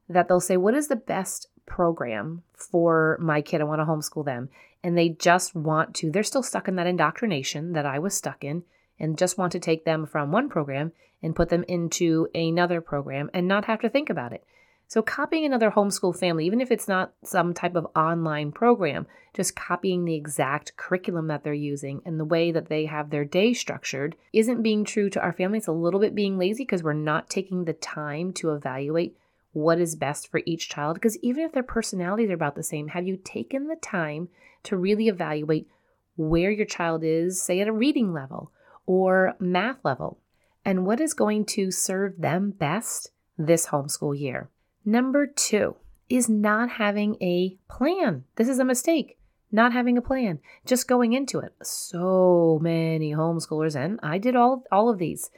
that 0.08 0.28
they'll 0.28 0.40
say, 0.40 0.56
What 0.56 0.74
is 0.74 0.88
the 0.88 0.96
best 0.96 1.48
program 1.66 2.42
for 2.52 3.16
my 3.20 3.40
kid? 3.40 3.60
I 3.60 3.64
want 3.64 3.80
to 3.80 3.84
homeschool 3.84 4.24
them. 4.24 4.48
And 4.82 4.96
they 4.96 5.10
just 5.10 5.54
want 5.54 5.94
to, 5.96 6.10
they're 6.10 6.22
still 6.22 6.42
stuck 6.42 6.66
in 6.66 6.76
that 6.76 6.86
indoctrination 6.86 7.72
that 7.74 7.86
I 7.86 7.98
was 7.98 8.14
stuck 8.14 8.42
in, 8.42 8.64
and 8.98 9.18
just 9.18 9.38
want 9.38 9.52
to 9.52 9.58
take 9.58 9.84
them 9.84 10.06
from 10.06 10.32
one 10.32 10.48
program 10.48 10.92
and 11.22 11.36
put 11.36 11.48
them 11.48 11.64
into 11.68 12.28
another 12.34 12.80
program 12.80 13.30
and 13.32 13.46
not 13.46 13.66
have 13.66 13.80
to 13.80 13.88
think 13.88 14.10
about 14.10 14.32
it. 14.32 14.44
So, 14.90 15.02
copying 15.02 15.44
another 15.44 15.70
homeschool 15.70 16.18
family, 16.18 16.46
even 16.46 16.60
if 16.60 16.72
it's 16.72 16.88
not 16.88 17.12
some 17.22 17.54
type 17.54 17.76
of 17.76 17.86
online 17.94 18.50
program, 18.50 19.06
just 19.32 19.54
copying 19.54 20.04
the 20.04 20.16
exact 20.16 20.76
curriculum 20.76 21.28
that 21.28 21.44
they're 21.44 21.54
using 21.54 22.02
and 22.04 22.18
the 22.18 22.24
way 22.24 22.50
that 22.50 22.68
they 22.68 22.86
have 22.86 23.10
their 23.10 23.24
day 23.24 23.54
structured 23.54 24.16
isn't 24.32 24.64
being 24.64 24.84
true 24.84 25.08
to 25.10 25.20
our 25.20 25.32
family. 25.32 25.58
It's 25.58 25.68
a 25.68 25.72
little 25.72 26.00
bit 26.00 26.16
being 26.16 26.38
lazy 26.38 26.64
because 26.64 26.82
we're 26.82 26.94
not 26.94 27.30
taking 27.30 27.66
the 27.66 27.72
time 27.72 28.32
to 28.32 28.50
evaluate 28.50 29.16
what 29.52 29.78
is 29.78 29.94
best 29.94 30.28
for 30.28 30.40
each 30.44 30.68
child. 30.68 30.94
Because 30.94 31.16
even 31.18 31.44
if 31.44 31.52
their 31.52 31.62
personalities 31.62 32.28
are 32.28 32.34
about 32.34 32.56
the 32.56 32.64
same, 32.64 32.88
have 32.88 33.06
you 33.06 33.16
taken 33.16 33.68
the 33.68 33.76
time 33.76 34.28
to 34.64 34.76
really 34.76 35.06
evaluate 35.06 35.68
where 36.16 36.50
your 36.50 36.66
child 36.66 37.04
is, 37.04 37.40
say 37.40 37.60
at 37.60 37.68
a 37.68 37.72
reading 37.72 38.12
level 38.12 38.50
or 38.86 39.36
math 39.38 39.84
level, 39.84 40.18
and 40.64 40.84
what 40.84 41.00
is 41.00 41.14
going 41.14 41.44
to 41.44 41.70
serve 41.70 42.20
them 42.20 42.50
best 42.50 43.12
this 43.38 43.68
homeschool 43.68 44.18
year? 44.18 44.50
Number 44.84 45.26
two 45.26 45.76
is 46.08 46.28
not 46.28 46.70
having 46.70 47.16
a 47.20 47.56
plan. 47.68 48.24
This 48.36 48.48
is 48.48 48.58
a 48.58 48.64
mistake. 48.64 49.18
Not 49.52 49.72
having 49.72 49.98
a 49.98 50.02
plan, 50.02 50.38
just 50.64 50.86
going 50.86 51.12
into 51.12 51.40
it. 51.40 51.52
So 51.62 52.60
many 52.62 53.12
homeschoolers, 53.12 53.74
and 53.74 53.98
I 54.00 54.18
did 54.18 54.36
all, 54.36 54.62
all 54.70 54.88
of 54.88 54.98
these, 54.98 55.30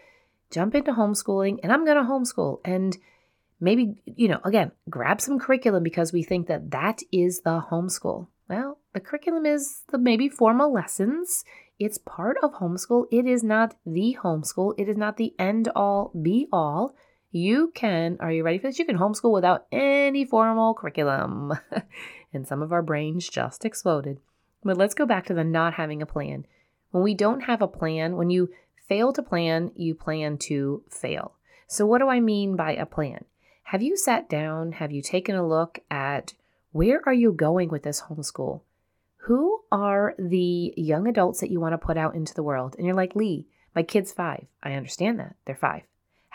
jump 0.50 0.74
into 0.74 0.92
homeschooling, 0.92 1.60
and 1.62 1.72
I'm 1.72 1.86
going 1.86 1.96
to 1.96 2.02
homeschool. 2.02 2.60
And 2.62 2.96
maybe, 3.58 3.94
you 4.04 4.28
know, 4.28 4.40
again, 4.44 4.72
grab 4.90 5.22
some 5.22 5.38
curriculum 5.38 5.82
because 5.82 6.12
we 6.12 6.22
think 6.22 6.46
that 6.48 6.72
that 6.72 7.00
is 7.10 7.40
the 7.40 7.64
homeschool. 7.70 8.26
Well, 8.50 8.78
the 8.92 9.00
curriculum 9.00 9.46
is 9.46 9.82
the 9.90 9.96
maybe 9.96 10.28
formal 10.28 10.70
lessons. 10.70 11.42
It's 11.78 11.96
part 11.96 12.36
of 12.42 12.54
homeschool. 12.54 13.06
It 13.10 13.24
is 13.24 13.42
not 13.42 13.76
the 13.86 14.18
homeschool. 14.22 14.74
It 14.76 14.90
is 14.90 14.96
not 14.98 15.16
the 15.16 15.34
end 15.38 15.68
all 15.74 16.12
be 16.20 16.48
all. 16.52 16.94
You 17.34 17.72
can, 17.74 18.18
are 18.20 18.30
you 18.30 18.44
ready 18.44 18.58
for 18.58 18.68
this? 18.68 18.78
You 18.78 18.84
can 18.84 18.98
homeschool 18.98 19.32
without 19.32 19.66
any 19.72 20.26
formal 20.26 20.74
curriculum. 20.74 21.54
and 22.32 22.46
some 22.46 22.60
of 22.60 22.72
our 22.72 22.82
brains 22.82 23.26
just 23.26 23.64
exploded. 23.64 24.20
But 24.62 24.76
let's 24.76 24.94
go 24.94 25.06
back 25.06 25.24
to 25.26 25.34
the 25.34 25.42
not 25.42 25.74
having 25.74 26.02
a 26.02 26.06
plan. 26.06 26.44
When 26.90 27.02
we 27.02 27.14
don't 27.14 27.40
have 27.40 27.62
a 27.62 27.66
plan, 27.66 28.16
when 28.16 28.28
you 28.28 28.50
fail 28.86 29.14
to 29.14 29.22
plan, 29.22 29.72
you 29.74 29.94
plan 29.94 30.36
to 30.38 30.82
fail. 30.90 31.32
So, 31.66 31.86
what 31.86 31.98
do 31.98 32.08
I 32.08 32.20
mean 32.20 32.54
by 32.54 32.74
a 32.74 32.84
plan? 32.84 33.24
Have 33.64 33.80
you 33.80 33.96
sat 33.96 34.28
down? 34.28 34.72
Have 34.72 34.92
you 34.92 35.00
taken 35.00 35.34
a 35.34 35.46
look 35.46 35.78
at 35.90 36.34
where 36.72 37.00
are 37.06 37.14
you 37.14 37.32
going 37.32 37.70
with 37.70 37.82
this 37.82 38.02
homeschool? 38.02 38.60
Who 39.24 39.62
are 39.72 40.14
the 40.18 40.74
young 40.76 41.08
adults 41.08 41.40
that 41.40 41.50
you 41.50 41.60
want 41.60 41.72
to 41.72 41.78
put 41.78 41.96
out 41.96 42.14
into 42.14 42.34
the 42.34 42.42
world? 42.42 42.74
And 42.76 42.84
you're 42.84 42.94
like, 42.94 43.16
Leigh, 43.16 43.46
my 43.74 43.82
kid's 43.82 44.12
five. 44.12 44.44
I 44.62 44.74
understand 44.74 45.18
that. 45.18 45.36
They're 45.46 45.56
five. 45.56 45.84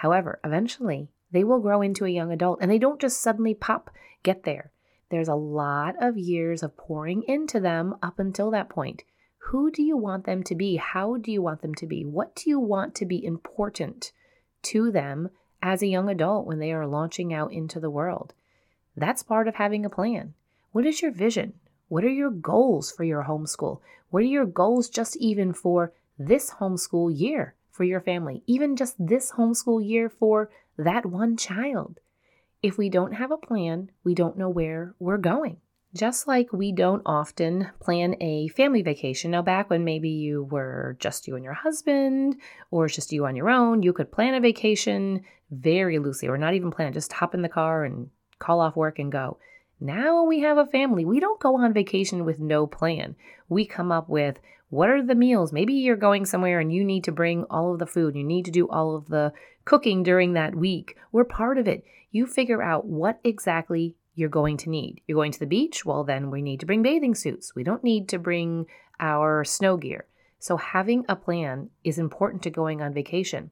However, 0.01 0.39
eventually 0.43 1.09
they 1.31 1.43
will 1.43 1.59
grow 1.59 1.81
into 1.81 2.05
a 2.05 2.09
young 2.09 2.31
adult 2.31 2.59
and 2.61 2.69
they 2.69 2.77
don't 2.77 3.01
just 3.01 3.19
suddenly 3.19 3.55
pop, 3.55 3.89
get 4.21 4.43
there. 4.43 4.71
There's 5.09 5.27
a 5.27 5.33
lot 5.33 5.95
of 5.99 6.19
years 6.19 6.61
of 6.61 6.77
pouring 6.77 7.23
into 7.23 7.59
them 7.59 7.95
up 8.03 8.19
until 8.19 8.51
that 8.51 8.69
point. 8.69 9.03
Who 9.49 9.71
do 9.71 9.81
you 9.81 9.97
want 9.97 10.25
them 10.25 10.43
to 10.43 10.53
be? 10.53 10.75
How 10.75 11.17
do 11.17 11.31
you 11.31 11.41
want 11.41 11.63
them 11.63 11.73
to 11.75 11.87
be? 11.87 12.05
What 12.05 12.35
do 12.35 12.47
you 12.47 12.59
want 12.59 12.93
to 12.95 13.07
be 13.07 13.25
important 13.25 14.11
to 14.63 14.91
them 14.91 15.29
as 15.63 15.81
a 15.81 15.87
young 15.87 16.09
adult 16.09 16.45
when 16.45 16.59
they 16.59 16.71
are 16.71 16.85
launching 16.85 17.33
out 17.33 17.51
into 17.51 17.79
the 17.79 17.89
world? 17.89 18.35
That's 18.95 19.23
part 19.23 19.47
of 19.47 19.55
having 19.55 19.83
a 19.83 19.89
plan. 19.89 20.35
What 20.73 20.85
is 20.85 21.01
your 21.01 21.11
vision? 21.11 21.53
What 21.87 22.03
are 22.03 22.09
your 22.09 22.29
goals 22.29 22.91
for 22.91 23.03
your 23.03 23.23
homeschool? 23.23 23.79
What 24.11 24.21
are 24.21 24.27
your 24.27 24.45
goals 24.45 24.89
just 24.89 25.17
even 25.17 25.53
for 25.53 25.91
this 26.19 26.51
homeschool 26.51 27.19
year? 27.19 27.55
For 27.77 27.83
your 27.83 28.01
family, 28.01 28.43
even 28.47 28.75
just 28.75 28.95
this 28.99 29.31
homeschool 29.33 29.87
year 29.87 30.09
for 30.09 30.49
that 30.77 31.05
one 31.05 31.37
child. 31.37 31.99
If 32.63 32.77
we 32.77 32.89
don't 32.89 33.13
have 33.13 33.31
a 33.31 33.37
plan, 33.37 33.91
we 34.03 34.15
don't 34.15 34.37
know 34.37 34.49
where 34.49 34.95
we're 34.99 35.17
going. 35.17 35.57
Just 35.93 36.27
like 36.27 36.51
we 36.51 36.71
don't 36.71 37.03
often 37.05 37.69
plan 37.79 38.15
a 38.19 38.49
family 38.49 38.81
vacation. 38.81 39.31
Now, 39.31 39.41
back 39.41 39.69
when 39.69 39.85
maybe 39.85 40.09
you 40.09 40.43
were 40.43 40.97
just 40.99 41.27
you 41.27 41.35
and 41.35 41.43
your 41.45 41.53
husband, 41.53 42.35
or 42.71 42.87
just 42.87 43.13
you 43.13 43.25
on 43.25 43.35
your 43.35 43.49
own, 43.49 43.83
you 43.83 43.93
could 43.93 44.11
plan 44.11 44.33
a 44.33 44.41
vacation 44.41 45.23
very 45.51 45.97
loosely, 45.99 46.27
or 46.27 46.37
not 46.37 46.55
even 46.55 46.71
plan, 46.71 46.91
just 46.93 47.13
hop 47.13 47.33
in 47.33 47.41
the 47.41 47.49
car 47.49 47.85
and 47.85 48.09
call 48.39 48.59
off 48.59 48.75
work 48.75 48.99
and 48.99 49.11
go. 49.11 49.37
Now 49.79 50.23
we 50.23 50.39
have 50.41 50.57
a 50.57 50.65
family. 50.65 51.05
We 51.05 51.19
don't 51.19 51.39
go 51.39 51.57
on 51.57 51.73
vacation 51.73 52.25
with 52.25 52.39
no 52.39 52.65
plan. 52.65 53.15
We 53.47 53.65
come 53.65 53.91
up 53.91 54.09
with 54.09 54.39
what 54.69 54.89
are 54.89 55.01
the 55.01 55.15
meals? 55.15 55.53
Maybe 55.53 55.73
you're 55.73 55.95
going 55.95 56.25
somewhere 56.25 56.59
and 56.59 56.73
you 56.73 56.83
need 56.83 57.03
to 57.05 57.11
bring 57.11 57.45
all 57.45 57.71
of 57.71 57.79
the 57.79 57.85
food. 57.85 58.15
You 58.15 58.23
need 58.23 58.45
to 58.45 58.51
do 58.51 58.67
all 58.67 58.95
of 58.95 59.07
the 59.07 59.31
cooking 59.65 60.03
during 60.03 60.33
that 60.33 60.55
week. 60.55 60.97
We're 61.11 61.23
part 61.23 61.57
of 61.57 61.67
it. 61.67 61.85
You 62.11 62.25
figure 62.25 62.61
out 62.61 62.85
what 62.85 63.19
exactly 63.23 63.95
you're 64.15 64.29
going 64.29 64.57
to 64.57 64.69
need. 64.69 65.01
You're 65.07 65.15
going 65.15 65.31
to 65.31 65.39
the 65.39 65.45
beach? 65.45 65.85
Well, 65.85 66.03
then 66.03 66.31
we 66.31 66.41
need 66.41 66.59
to 66.61 66.65
bring 66.65 66.81
bathing 66.81 67.15
suits. 67.15 67.53
We 67.55 67.63
don't 67.63 67.83
need 67.83 68.09
to 68.09 68.19
bring 68.19 68.65
our 68.99 69.45
snow 69.45 69.77
gear. 69.77 70.05
So, 70.39 70.57
having 70.57 71.05
a 71.07 71.15
plan 71.15 71.69
is 71.83 71.97
important 71.97 72.41
to 72.43 72.49
going 72.49 72.81
on 72.81 72.93
vacation. 72.93 73.51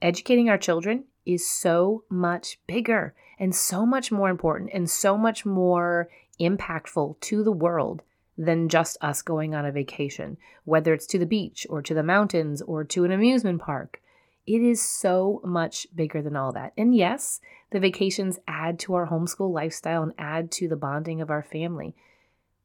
Educating 0.00 0.48
our 0.48 0.58
children 0.58 1.04
is 1.26 1.48
so 1.48 2.04
much 2.08 2.58
bigger 2.66 3.14
and 3.38 3.54
so 3.54 3.84
much 3.84 4.10
more 4.10 4.30
important 4.30 4.70
and 4.72 4.88
so 4.88 5.18
much 5.18 5.44
more 5.44 6.08
impactful 6.40 7.20
to 7.20 7.42
the 7.42 7.52
world 7.52 8.02
than 8.38 8.68
just 8.68 8.96
us 9.00 9.22
going 9.22 9.54
on 9.54 9.64
a 9.64 9.72
vacation, 9.72 10.36
whether 10.64 10.92
it's 10.92 11.06
to 11.06 11.18
the 11.18 11.26
beach 11.26 11.66
or 11.70 11.82
to 11.82 11.94
the 11.94 12.02
mountains 12.02 12.62
or 12.62 12.84
to 12.84 13.04
an 13.04 13.10
amusement 13.10 13.60
park. 13.60 14.00
It 14.46 14.62
is 14.62 14.80
so 14.80 15.40
much 15.44 15.86
bigger 15.94 16.22
than 16.22 16.36
all 16.36 16.52
that. 16.52 16.72
And 16.76 16.94
yes, 16.94 17.40
the 17.72 17.80
vacations 17.80 18.38
add 18.46 18.78
to 18.80 18.94
our 18.94 19.08
homeschool 19.08 19.52
lifestyle 19.52 20.02
and 20.02 20.12
add 20.18 20.52
to 20.52 20.68
the 20.68 20.76
bonding 20.76 21.20
of 21.20 21.30
our 21.30 21.42
family. 21.42 21.96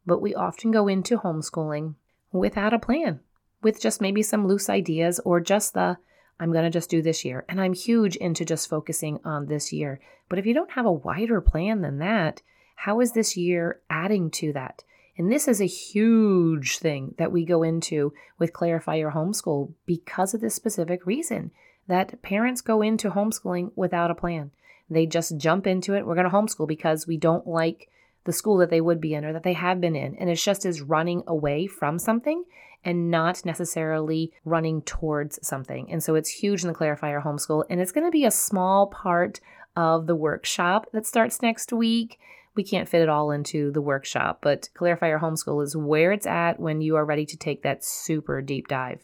But 0.06 0.22
we 0.22 0.36
often 0.36 0.72
go 0.72 0.88
into 0.88 1.18
homeschooling 1.18 1.96
without 2.32 2.74
a 2.74 2.80
plan, 2.80 3.22
with 3.64 3.82
just 3.82 4.02
maybe 4.02 4.22
some 4.22 4.48
loose 4.48 4.70
ideas 4.70 5.20
or 5.26 5.40
just 5.40 5.74
the, 5.74 5.98
I'm 6.42 6.52
going 6.52 6.64
to 6.64 6.72
just 6.72 6.90
do 6.90 7.04
this 7.04 7.24
year. 7.24 7.46
And 7.48 7.62
I'm 7.62 7.74
huge 7.74 8.16
into 8.16 8.44
just 8.44 8.68
focusing 8.68 9.20
on 9.24 9.46
this 9.46 9.72
year. 9.72 10.02
But 10.28 10.40
if 10.40 10.48
you 10.48 10.56
don't 10.56 10.72
have 10.72 10.88
a 10.88 10.92
wider 10.92 11.40
plan 11.40 11.82
than 11.82 12.00
that, 12.00 12.42
how 12.76 13.00
is 13.00 13.12
this 13.12 13.38
year 13.38 13.80
adding 13.92 14.32
to 14.32 14.52
that? 14.54 14.84
And 15.18 15.32
this 15.32 15.48
is 15.48 15.62
a 15.62 15.68
huge 15.68 16.80
thing 16.80 17.14
that 17.20 17.32
we 17.32 17.46
go 17.46 17.62
into 17.62 18.12
with 18.40 18.54
Clarify 18.54 18.96
Your 18.96 19.12
Homeschool 19.12 19.72
because 19.86 20.34
of 20.34 20.42
this 20.42 20.56
specific 20.56 21.06
reason 21.06 21.52
that 21.88 22.22
parents 22.24 22.62
go 22.62 22.82
into 22.82 23.12
homeschooling 23.12 23.72
without 23.76 24.10
a 24.10 24.16
plan. 24.16 24.50
They 24.90 25.06
just 25.06 25.38
jump 25.38 25.68
into 25.68 25.94
it. 25.94 26.08
We're 26.08 26.16
going 26.16 26.30
to 26.30 26.36
homeschool 26.36 26.68
because 26.68 27.06
we 27.06 27.18
don't 27.18 27.46
like 27.46 27.90
the 28.26 28.34
school 28.34 28.58
that 28.58 28.70
they 28.70 28.82
would 28.82 29.02
be 29.02 29.14
in 29.14 29.26
or 29.26 29.34
that 29.34 29.44
they 29.44 29.54
have 29.54 29.82
been 29.82 29.96
in. 29.96 30.16
And 30.16 30.30
it's 30.30 30.44
just 30.44 30.66
as 30.66 30.82
running 30.82 31.24
away 31.28 31.68
from 31.68 32.00
something 32.00 32.44
and 32.84 33.12
not 33.12 33.46
necessarily 33.46 34.32
running 34.46 34.82
towards 34.82 35.40
something. 35.48 35.92
And 35.92 36.04
so 36.04 36.16
it's 36.16 36.30
huge 36.30 36.64
in 36.64 36.68
the 36.68 36.74
Clarify 36.74 37.12
Your 37.12 37.22
Homeschool. 37.22 37.66
And 37.70 37.80
it's 37.80 37.92
going 37.92 38.08
to 38.08 38.12
be 38.12 38.26
a 38.26 38.32
small 38.32 38.88
part 38.88 39.40
of 39.76 40.08
the 40.08 40.16
workshop 40.16 40.88
that 40.92 41.06
starts 41.06 41.42
next 41.42 41.72
week 41.72 42.20
we 42.56 42.64
can't 42.64 42.90
fit 42.90 43.02
it 43.02 43.10
all 43.10 43.32
into 43.32 43.72
the 43.72 43.82
workshop, 43.82 44.40
but 44.42 44.70
Clarify 44.74 45.08
Your 45.08 45.20
Homeschool 45.20 45.64
is 45.64 45.76
where 45.76 46.12
it's 46.12 46.26
at 46.26 46.60
when 46.60 46.82
you 46.82 46.96
are 46.96 47.06
ready 47.06 47.26
to 47.26 47.38
take 47.38 47.64
that 47.64 47.84
super 47.84 48.42
deep 48.42 48.68
dive. 48.68 49.04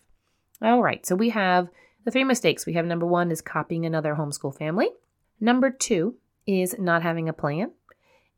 All 0.61 0.81
right, 0.81 1.05
so 1.05 1.15
we 1.15 1.29
have 1.29 1.69
the 2.03 2.11
three 2.11 2.23
mistakes. 2.23 2.65
We 2.65 2.73
have 2.73 2.85
number 2.85 3.05
one 3.05 3.31
is 3.31 3.41
copying 3.41 3.85
another 3.85 4.15
homeschool 4.15 4.57
family. 4.57 4.89
Number 5.39 5.69
two 5.69 6.15
is 6.45 6.75
not 6.77 7.03
having 7.03 7.29
a 7.29 7.33
plan. 7.33 7.71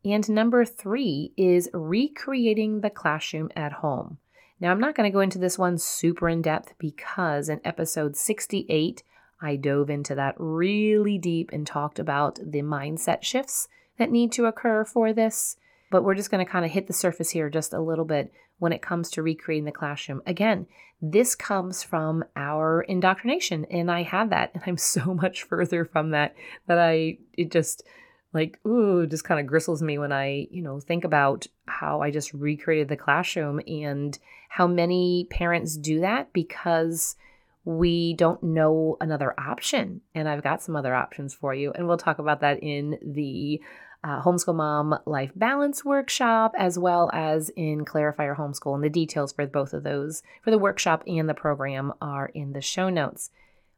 And 0.03 0.29
number 0.29 0.63
three 0.65 1.34
is 1.36 1.70
recreating 1.74 2.82
the 2.82 2.89
classroom 2.89 3.50
at 3.56 3.74
home. 3.74 4.18
Now, 4.60 4.72
I'm 4.72 4.79
not 4.79 4.96
going 4.96 5.10
to 5.10 5.13
go 5.13 5.22
into 5.22 5.39
this 5.39 5.58
one 5.58 5.77
super 5.77 6.27
in 6.27 6.41
depth 6.41 6.74
because 6.77 7.50
in 7.50 7.62
episode 7.63 8.15
68, 8.15 9.03
I 9.41 9.56
dove 9.56 9.89
into 9.89 10.15
that 10.15 10.36
really 10.38 11.18
deep 11.18 11.51
and 11.53 11.65
talked 11.65 12.00
about 12.00 12.36
the 12.36 12.62
mindset 12.62 13.24
shifts 13.24 13.68
that 13.98 14.12
need 14.12 14.32
to 14.34 14.46
occur 14.46 14.84
for 14.84 15.13
this, 15.13 15.56
but 15.91 16.03
we're 16.03 16.15
just 16.15 16.32
going 16.32 16.46
to 16.46 16.51
kind 16.51 16.65
of 16.65 16.72
hit 16.72 16.88
the 16.88 16.94
surface 16.94 17.29
here 17.29 17.50
just 17.50 17.74
a 17.74 17.79
little 17.79 18.06
bit 18.06 18.34
when 18.58 18.74
it 18.74 18.82
comes 18.82 19.10
to 19.12 19.24
recreating 19.24 19.65
the 19.65 19.72
classroom. 19.72 20.22
Again, 20.25 20.68
this 21.01 21.36
comes 21.36 21.82
from 21.84 22.25
our 22.36 22.82
indoctrination, 22.82 23.65
and 23.65 23.89
I 23.89 24.03
have 24.03 24.29
that, 24.32 24.51
and 24.53 24.63
I'm 24.65 24.77
so 24.77 25.13
much 25.22 25.44
further 25.44 25.86
from 25.86 26.12
that 26.12 26.36
that 26.68 26.77
I, 26.77 27.18
it 27.38 27.51
just, 27.51 27.84
like 28.34 28.60
ooh 28.66 29.08
just 29.08 29.24
kind 29.24 29.40
of 29.40 29.48
gristles 29.48 29.82
me 29.82 29.98
when 29.98 30.12
i 30.12 30.48
you 30.52 30.62
know 30.62 30.80
think 30.80 31.04
about 31.04 31.48
how 31.68 32.02
i 32.02 32.12
just 32.12 32.34
recreated 32.34 32.88
the 32.88 32.98
classroom 32.98 33.60
and 33.68 34.20
how 34.50 34.68
many 34.68 35.28
parents 35.30 35.78
do 35.78 36.02
that 36.02 36.32
because 36.34 37.16
we 37.66 38.14
don't 38.14 38.42
know 38.42 38.98
another 39.02 39.34
option 39.40 40.02
and 40.16 40.28
i've 40.28 40.44
got 40.44 40.62
some 40.62 40.76
other 40.76 40.96
options 40.96 41.34
for 41.34 41.54
you 41.54 41.72
and 41.72 41.88
we'll 41.88 41.98
talk 41.98 42.20
about 42.20 42.42
that 42.42 42.60
in 42.62 42.98
the 43.02 43.62
uh, 44.04 44.22
Homeschool 44.22 44.56
Mom 44.56 44.98
Life 45.06 45.32
Balance 45.36 45.84
Workshop, 45.84 46.54
as 46.58 46.80
well 46.80 47.10
as 47.14 47.50
in 47.58 47.84
Clarify 47.84 48.26
Your 48.26 48.36
Homeschool. 48.36 48.76
And 48.76 48.84
the 48.84 48.90
details 48.90 49.34
for 49.34 49.46
both 49.46 49.74
of 49.74 49.84
those, 49.84 50.24
for 50.42 50.52
the 50.52 50.58
workshop 50.58 51.04
and 51.06 51.28
the 51.28 51.34
program, 51.34 51.92
are 52.02 52.28
in 52.28 52.54
the 52.54 52.62
show 52.62 52.90
notes. 52.90 53.30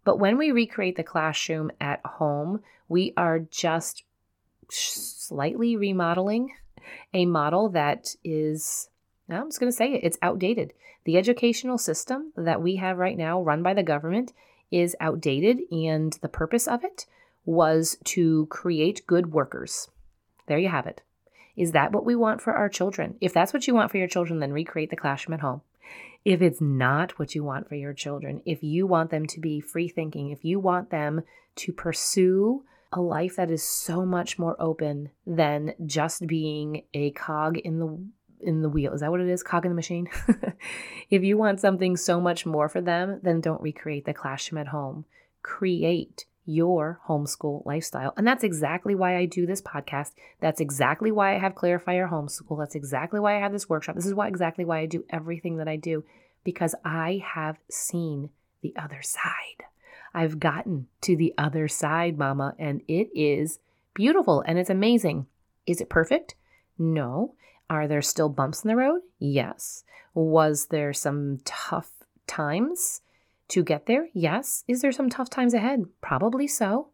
But 0.03 0.19
when 0.19 0.37
we 0.37 0.51
recreate 0.51 0.95
the 0.95 1.03
classroom 1.03 1.71
at 1.79 2.01
home, 2.05 2.61
we 2.87 3.13
are 3.17 3.39
just 3.39 4.03
slightly 4.73 5.75
remodeling 5.75 6.53
a 7.13 7.25
model 7.25 7.69
that 7.69 8.15
is, 8.23 8.89
I'm 9.29 9.47
just 9.47 9.59
going 9.59 9.71
to 9.71 9.75
say 9.75 9.93
it, 9.93 10.03
it's 10.03 10.17
outdated. 10.21 10.73
The 11.03 11.17
educational 11.17 11.77
system 11.77 12.31
that 12.35 12.61
we 12.61 12.75
have 12.77 12.97
right 12.97 13.17
now, 13.17 13.41
run 13.41 13.63
by 13.63 13.73
the 13.73 13.83
government, 13.83 14.33
is 14.71 14.95
outdated, 14.99 15.59
and 15.71 16.13
the 16.21 16.29
purpose 16.29 16.67
of 16.67 16.83
it 16.83 17.05
was 17.43 17.97
to 18.05 18.45
create 18.47 19.05
good 19.07 19.33
workers. 19.33 19.89
There 20.47 20.59
you 20.59 20.69
have 20.69 20.87
it. 20.87 21.01
Is 21.57 21.71
that 21.71 21.91
what 21.91 22.05
we 22.05 22.15
want 22.15 22.41
for 22.41 22.53
our 22.53 22.69
children? 22.69 23.15
If 23.19 23.33
that's 23.33 23.53
what 23.53 23.67
you 23.67 23.73
want 23.73 23.91
for 23.91 23.97
your 23.97 24.07
children, 24.07 24.39
then 24.39 24.53
recreate 24.53 24.89
the 24.89 24.95
classroom 24.95 25.33
at 25.33 25.41
home. 25.41 25.61
If 26.23 26.41
it's 26.41 26.61
not 26.61 27.17
what 27.17 27.33
you 27.35 27.43
want 27.43 27.67
for 27.67 27.75
your 27.75 27.93
children, 27.93 28.41
if 28.45 28.63
you 28.63 28.85
want 28.85 29.09
them 29.09 29.25
to 29.27 29.39
be 29.39 29.59
free 29.59 29.89
thinking, 29.89 30.29
if 30.29 30.45
you 30.45 30.59
want 30.59 30.91
them 30.91 31.23
to 31.55 31.73
pursue 31.73 32.63
a 32.91 33.01
life 33.01 33.35
that 33.37 33.51
is 33.51 33.63
so 33.63 34.05
much 34.05 34.37
more 34.37 34.55
open 34.59 35.09
than 35.25 35.73
just 35.85 36.27
being 36.27 36.83
a 36.93 37.11
cog 37.11 37.57
in 37.57 37.79
the 37.79 37.97
in 38.41 38.61
the 38.61 38.69
wheel. 38.69 38.93
Is 38.93 39.01
that 39.01 39.11
what 39.11 39.21
it 39.21 39.27
is? 39.27 39.43
Cog 39.43 39.65
in 39.65 39.71
the 39.71 39.75
machine? 39.75 40.07
if 41.09 41.23
you 41.23 41.37
want 41.37 41.59
something 41.59 41.95
so 41.95 42.19
much 42.19 42.45
more 42.45 42.67
for 42.67 42.81
them, 42.81 43.19
then 43.21 43.39
don't 43.39 43.61
recreate 43.61 44.05
the 44.05 44.13
classroom 44.13 44.59
at 44.59 44.69
home. 44.69 45.05
Create 45.43 46.25
your 46.45 46.99
homeschool 47.07 47.65
lifestyle. 47.65 48.13
And 48.17 48.25
that's 48.25 48.43
exactly 48.43 48.95
why 48.95 49.15
I 49.15 49.25
do 49.25 49.45
this 49.45 49.61
podcast. 49.61 50.11
That's 50.39 50.59
exactly 50.59 51.11
why 51.11 51.35
I 51.35 51.39
have 51.39 51.55
Clarify 51.55 51.95
Your 51.95 52.07
Homeschool. 52.07 52.57
That's 52.57 52.75
exactly 52.75 53.19
why 53.19 53.37
I 53.37 53.39
have 53.39 53.51
this 53.51 53.69
workshop. 53.69 53.95
This 53.95 54.07
is 54.07 54.13
why 54.13 54.27
exactly 54.27 54.65
why 54.65 54.79
I 54.79 54.85
do 54.87 55.05
everything 55.09 55.57
that 55.57 55.67
I 55.67 55.75
do 55.75 56.03
because 56.43 56.73
I 56.83 57.21
have 57.23 57.57
seen 57.69 58.31
the 58.61 58.73
other 58.75 59.01
side. 59.01 59.65
I've 60.13 60.39
gotten 60.39 60.87
to 61.01 61.15
the 61.15 61.33
other 61.37 61.67
side, 61.67 62.17
mama, 62.17 62.55
and 62.59 62.81
it 62.87 63.09
is 63.15 63.59
beautiful 63.93 64.43
and 64.45 64.57
it's 64.59 64.69
amazing. 64.69 65.27
Is 65.65 65.81
it 65.81 65.89
perfect? 65.89 66.35
No. 66.77 67.35
Are 67.69 67.87
there 67.87 68.01
still 68.01 68.29
bumps 68.29 68.63
in 68.63 68.67
the 68.67 68.75
road? 68.75 69.01
Yes. 69.19 69.83
Was 70.13 70.67
there 70.67 70.93
some 70.93 71.39
tough 71.45 71.91
times? 72.27 73.01
To 73.49 73.63
get 73.63 73.85
there, 73.85 74.07
yes. 74.13 74.63
Is 74.69 74.81
there 74.81 74.93
some 74.93 75.09
tough 75.09 75.29
times 75.29 75.53
ahead? 75.53 75.83
Probably 75.99 76.47
so. 76.47 76.91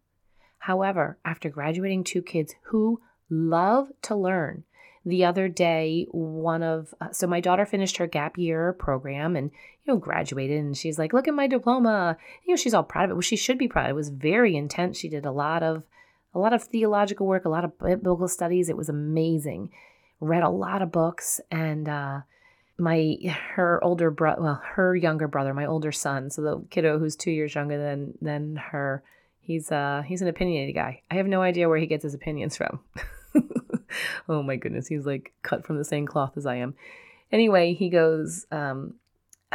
However, 0.58 1.20
after 1.24 1.50
graduating 1.50 2.04
two 2.04 2.24
kids 2.24 2.56
who 2.64 3.00
love 3.30 3.90
to 4.02 4.16
learn, 4.16 4.64
the 5.08 5.24
other 5.24 5.48
day, 5.48 6.06
one 6.12 6.62
of 6.62 6.94
uh, 7.00 7.12
so 7.12 7.28
my 7.28 7.40
daughter 7.40 7.66
finished 7.66 7.96
her 7.96 8.08
gap 8.08 8.38
year 8.38 8.74
program 8.74 9.38
and 9.38 9.52
you 9.86 9.94
know 9.94 9.98
graduated, 9.98 10.60
and 10.60 10.76
she's 10.76 11.00
like, 11.00 11.14
"Look 11.14 11.30
at 11.30 11.34
my 11.34 11.48
diploma." 11.48 12.18
You 12.44 12.52
know, 12.52 12.58
she's 12.58 12.74
all 12.74 12.84
proud 12.84 13.06
of 13.06 13.12
it. 13.12 13.14
Well, 13.14 13.22
she 13.22 13.38
should 13.38 13.58
be 13.58 13.70
proud. 13.70 13.90
It 13.90 13.96
was 13.96 14.10
very 14.10 14.58
intense. 14.58 14.98
She 14.98 15.08
did 15.08 15.26
a 15.26 15.32
lot 15.32 15.64
of 15.64 15.84
a 16.36 16.40
lot 16.40 16.52
of 16.52 16.64
theological 16.64 17.26
work, 17.26 17.46
a 17.46 17.50
lot 17.50 17.64
of 17.64 17.80
biblical 17.80 18.28
studies. 18.28 18.68
It 18.68 18.76
was 18.76 18.90
amazing. 18.90 19.72
Read 20.20 20.44
a 20.44 20.50
lot 20.50 20.82
of 20.82 20.92
books 20.92 21.40
and. 21.50 21.88
uh 21.88 22.22
my 22.80 23.16
her 23.56 23.84
older 23.84 24.12
brother 24.12 24.40
well 24.40 24.62
her 24.64 24.96
younger 24.96 25.28
brother 25.28 25.52
my 25.52 25.66
older 25.66 25.92
son 25.92 26.30
so 26.30 26.44
the 26.44 26.64
kiddo 26.70 27.00
who's 27.00 27.16
two 27.16 27.32
years 27.32 27.56
younger 27.56 27.76
than 27.76 28.14
than 28.22 28.56
her 28.56 29.04
he's 29.40 29.72
uh 29.72 30.04
he's 30.06 30.22
an 30.22 30.28
opinionated 30.28 30.76
guy 30.76 31.02
i 31.10 31.16
have 31.16 31.26
no 31.26 31.42
idea 31.42 31.68
where 31.68 31.80
he 31.80 31.88
gets 31.88 32.04
his 32.04 32.14
opinions 32.14 32.56
from 32.56 32.80
oh 34.30 34.44
my 34.44 34.56
goodness 34.56 34.88
he's 34.88 35.06
like 35.06 35.34
cut 35.42 35.66
from 35.66 35.78
the 35.78 35.86
same 35.86 36.06
cloth 36.06 36.34
as 36.36 36.46
i 36.46 36.56
am 36.56 36.74
anyway 37.32 37.74
he 37.74 37.90
goes 37.90 38.46
um 38.52 38.94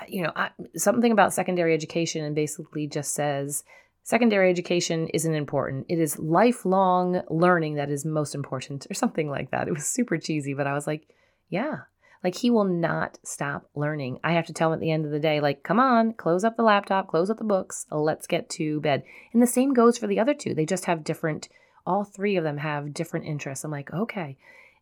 you 0.08 0.22
know 0.22 0.32
I, 0.34 0.50
something 0.76 1.12
about 1.12 1.34
secondary 1.34 1.74
education 1.74 2.24
and 2.24 2.34
basically 2.34 2.86
just 2.86 3.14
says 3.14 3.64
secondary 4.02 4.50
education 4.50 5.08
isn't 5.08 5.34
important 5.34 5.86
it 5.88 5.98
is 5.98 6.18
lifelong 6.18 7.22
learning 7.28 7.74
that 7.74 7.90
is 7.90 8.04
most 8.04 8.34
important 8.34 8.86
or 8.90 8.94
something 8.94 9.28
like 9.28 9.50
that 9.50 9.68
it 9.68 9.74
was 9.74 9.86
super 9.86 10.18
cheesy 10.18 10.54
but 10.54 10.66
i 10.66 10.72
was 10.72 10.86
like 10.86 11.06
yeah 11.50 11.80
like 12.24 12.36
he 12.36 12.50
will 12.50 12.64
not 12.64 13.18
stop 13.24 13.68
learning. 13.74 14.20
I 14.22 14.32
have 14.32 14.46
to 14.46 14.52
tell 14.52 14.68
him 14.68 14.74
at 14.74 14.80
the 14.80 14.90
end 14.90 15.04
of 15.04 15.10
the 15.10 15.18
day, 15.18 15.40
like, 15.40 15.62
come 15.62 15.80
on, 15.80 16.12
close 16.12 16.44
up 16.44 16.56
the 16.56 16.62
laptop, 16.62 17.08
close 17.08 17.30
up 17.30 17.38
the 17.38 17.44
books, 17.44 17.86
let's 17.90 18.26
get 18.26 18.48
to 18.50 18.80
bed. 18.80 19.02
And 19.32 19.42
the 19.42 19.46
same 19.46 19.74
goes 19.74 19.98
for 19.98 20.06
the 20.06 20.20
other 20.20 20.34
two. 20.34 20.54
They 20.54 20.66
just 20.66 20.84
have 20.84 21.04
different, 21.04 21.48
all 21.86 22.04
three 22.04 22.36
of 22.36 22.44
them 22.44 22.58
have 22.58 22.94
different 22.94 23.26
interests. 23.26 23.64
I'm 23.64 23.70
like, 23.70 23.92
okay. 23.92 24.36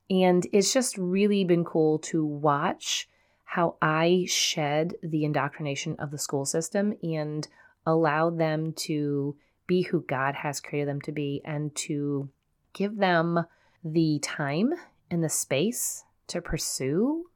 And 0.08 0.46
it's 0.52 0.72
just 0.72 0.98
really 0.98 1.44
been 1.44 1.64
cool 1.64 1.98
to 2.00 2.24
watch 2.24 3.08
how 3.44 3.76
I 3.80 4.26
shed 4.28 4.94
the 5.02 5.24
indoctrination 5.24 5.96
of 5.98 6.10
the 6.10 6.18
school 6.18 6.44
system 6.44 6.94
and 7.02 7.46
allow 7.86 8.30
them 8.30 8.72
to 8.74 9.36
be 9.66 9.82
who 9.82 10.02
God 10.02 10.34
has 10.34 10.60
created 10.60 10.88
them 10.88 11.00
to 11.02 11.12
be 11.12 11.40
and 11.44 11.74
to 11.76 12.28
give 12.72 12.96
them 12.96 13.44
the 13.84 14.18
time 14.20 14.74
and 15.10 15.22
the 15.22 15.28
space 15.28 16.04
to 16.26 16.40
pursue 16.40 17.26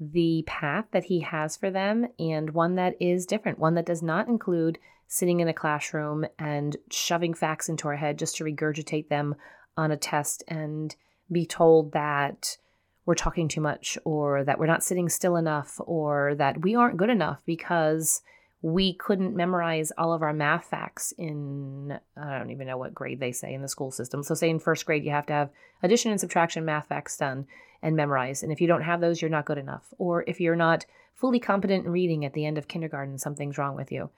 the 0.00 0.44
path 0.46 0.86
that 0.90 1.04
he 1.04 1.20
has 1.20 1.56
for 1.56 1.70
them 1.70 2.06
and 2.18 2.50
one 2.50 2.74
that 2.74 2.94
is 3.00 3.26
different, 3.26 3.58
one 3.58 3.74
that 3.74 3.86
does 3.86 4.02
not 4.02 4.28
include 4.28 4.78
sitting 5.06 5.40
in 5.40 5.48
a 5.48 5.54
classroom 5.54 6.24
and 6.38 6.76
shoving 6.90 7.34
facts 7.34 7.68
into 7.68 7.88
our 7.88 7.96
head 7.96 8.18
just 8.18 8.36
to 8.36 8.44
regurgitate 8.44 9.08
them 9.08 9.34
on 9.76 9.90
a 9.90 9.96
test 9.96 10.42
and 10.48 10.96
be 11.30 11.46
told 11.46 11.92
that 11.92 12.56
we're 13.06 13.14
talking 13.14 13.48
too 13.48 13.60
much 13.60 13.98
or 14.04 14.44
that 14.44 14.58
we're 14.58 14.66
not 14.66 14.84
sitting 14.84 15.08
still 15.08 15.36
enough 15.36 15.78
or 15.80 16.34
that 16.36 16.62
we 16.62 16.74
aren't 16.74 16.96
good 16.96 17.10
enough 17.10 17.40
because 17.44 18.22
we 18.62 18.94
couldn't 18.94 19.36
memorize 19.36 19.92
all 19.98 20.14
of 20.14 20.22
our 20.22 20.32
math 20.32 20.64
facts 20.64 21.12
in 21.18 21.98
I 22.16 22.38
don't 22.38 22.50
even 22.50 22.66
know 22.66 22.78
what 22.78 22.94
grade 22.94 23.20
they 23.20 23.32
say 23.32 23.52
in 23.52 23.60
the 23.60 23.68
school 23.68 23.90
system. 23.90 24.22
So 24.22 24.34
say 24.34 24.48
in 24.48 24.58
first 24.58 24.86
grade 24.86 25.04
you 25.04 25.10
have 25.10 25.26
to 25.26 25.34
have 25.34 25.50
addition 25.82 26.10
and 26.10 26.20
subtraction 26.20 26.64
math 26.64 26.88
facts 26.88 27.18
done 27.18 27.46
and 27.82 27.94
memorized. 27.94 28.42
And 28.42 28.50
if 28.50 28.62
you 28.62 28.66
don't 28.66 28.82
have 28.82 29.02
those, 29.02 29.20
you're 29.20 29.30
not 29.30 29.44
good 29.44 29.58
enough. 29.58 29.92
Or 29.98 30.24
if 30.26 30.40
you're 30.40 30.56
not 30.56 30.86
fully 31.14 31.38
competent 31.38 31.84
in 31.84 31.92
reading 31.92 32.24
at 32.24 32.32
the 32.32 32.46
end 32.46 32.56
of 32.56 32.66
kindergarten, 32.66 33.18
something's 33.18 33.58
wrong 33.58 33.76
with 33.76 33.92
you. 33.92 34.08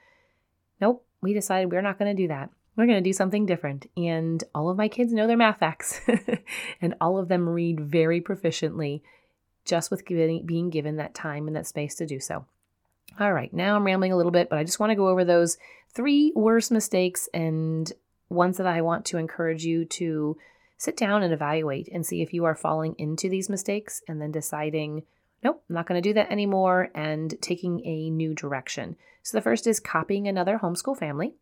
Nope, 0.81 1.05
we 1.21 1.33
decided 1.33 1.71
we're 1.71 1.83
not 1.83 1.99
going 1.99 2.15
to 2.15 2.23
do 2.23 2.29
that. 2.29 2.51
We're 2.77 2.87
going 2.87 3.03
to 3.03 3.09
do 3.09 3.15
something 3.15 3.47
different. 3.47 3.87
And 3.97 4.43
all 4.55 4.69
of 4.69 4.77
my 4.77 4.89
kids 4.89 5.13
know 5.13 5.27
their 5.27 5.37
math 5.37 5.59
facts, 5.59 6.01
and 6.81 6.95
all 7.01 7.19
of 7.19 7.29
them 7.29 7.49
read 7.49 7.81
very 7.81 8.21
proficiently 8.21 9.03
just 9.65 9.91
with 9.91 10.07
being 10.07 10.71
given 10.71 10.97
that 10.97 11.15
time 11.15 11.47
and 11.47 11.57
that 11.57 11.67
space 11.67 11.95
to 11.97 12.07
do 12.07 12.21
so. 12.21 12.45
All 13.19 13.33
right, 13.33 13.53
now 13.53 13.77
I'm 13.77 13.85
rambling 13.85 14.13
a 14.13 14.17
little 14.17 14.33
bit, 14.33 14.51
but 14.51 14.59
I 14.59 14.65
just 14.65 14.79
want 14.79 14.91
to 14.91 14.97
go 14.97 15.09
over 15.09 15.25
those 15.25 15.59
three 15.93 16.33
worst 16.37 16.71
mistakes 16.71 17.29
and 17.33 17.91
ones 18.29 18.59
that 18.59 18.67
I 18.67 18.83
want 18.83 19.05
to 19.07 19.19
encourage 19.19 19.65
you 19.65 19.85
to 19.87 20.37
sit 20.77 20.97
down 20.97 21.23
and 21.23 21.33
evaluate 21.33 21.89
and 21.93 22.05
see 22.05 22.23
if 22.23 22.35
you 22.35 22.45
are 22.45 22.55
falling 22.55 22.95
into 22.99 23.29
these 23.29 23.49
mistakes 23.49 24.03
and 24.07 24.21
then 24.21 24.31
deciding, 24.31 25.05
nope, 25.43 25.63
I'm 25.69 25.75
not 25.75 25.87
going 25.87 26.01
to 26.01 26.09
do 26.09 26.15
that 26.15 26.31
anymore 26.31 26.91
and 26.95 27.35
taking 27.41 27.85
a 27.85 28.11
new 28.11 28.35
direction. 28.35 28.97
So 29.23 29.37
the 29.37 29.43
first 29.43 29.67
is 29.67 29.81
copying 29.81 30.29
another 30.29 30.59
homeschool 30.63 30.99
family. 30.99 31.35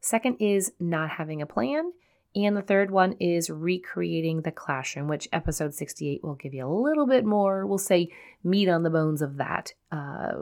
Second 0.00 0.36
is 0.40 0.72
not 0.78 1.10
having 1.10 1.42
a 1.42 1.46
plan. 1.46 1.92
And 2.36 2.56
the 2.56 2.62
third 2.62 2.90
one 2.90 3.14
is 3.20 3.48
recreating 3.48 4.42
the 4.42 4.52
classroom, 4.52 5.08
which 5.08 5.28
episode 5.32 5.74
68 5.74 6.22
will 6.22 6.34
give 6.34 6.52
you 6.52 6.66
a 6.66 6.68
little 6.68 7.06
bit 7.06 7.24
more, 7.24 7.66
we'll 7.66 7.78
say, 7.78 8.12
meat 8.44 8.68
on 8.68 8.82
the 8.82 8.90
bones 8.90 9.22
of 9.22 9.38
that, 9.38 9.72
uh, 9.90 10.32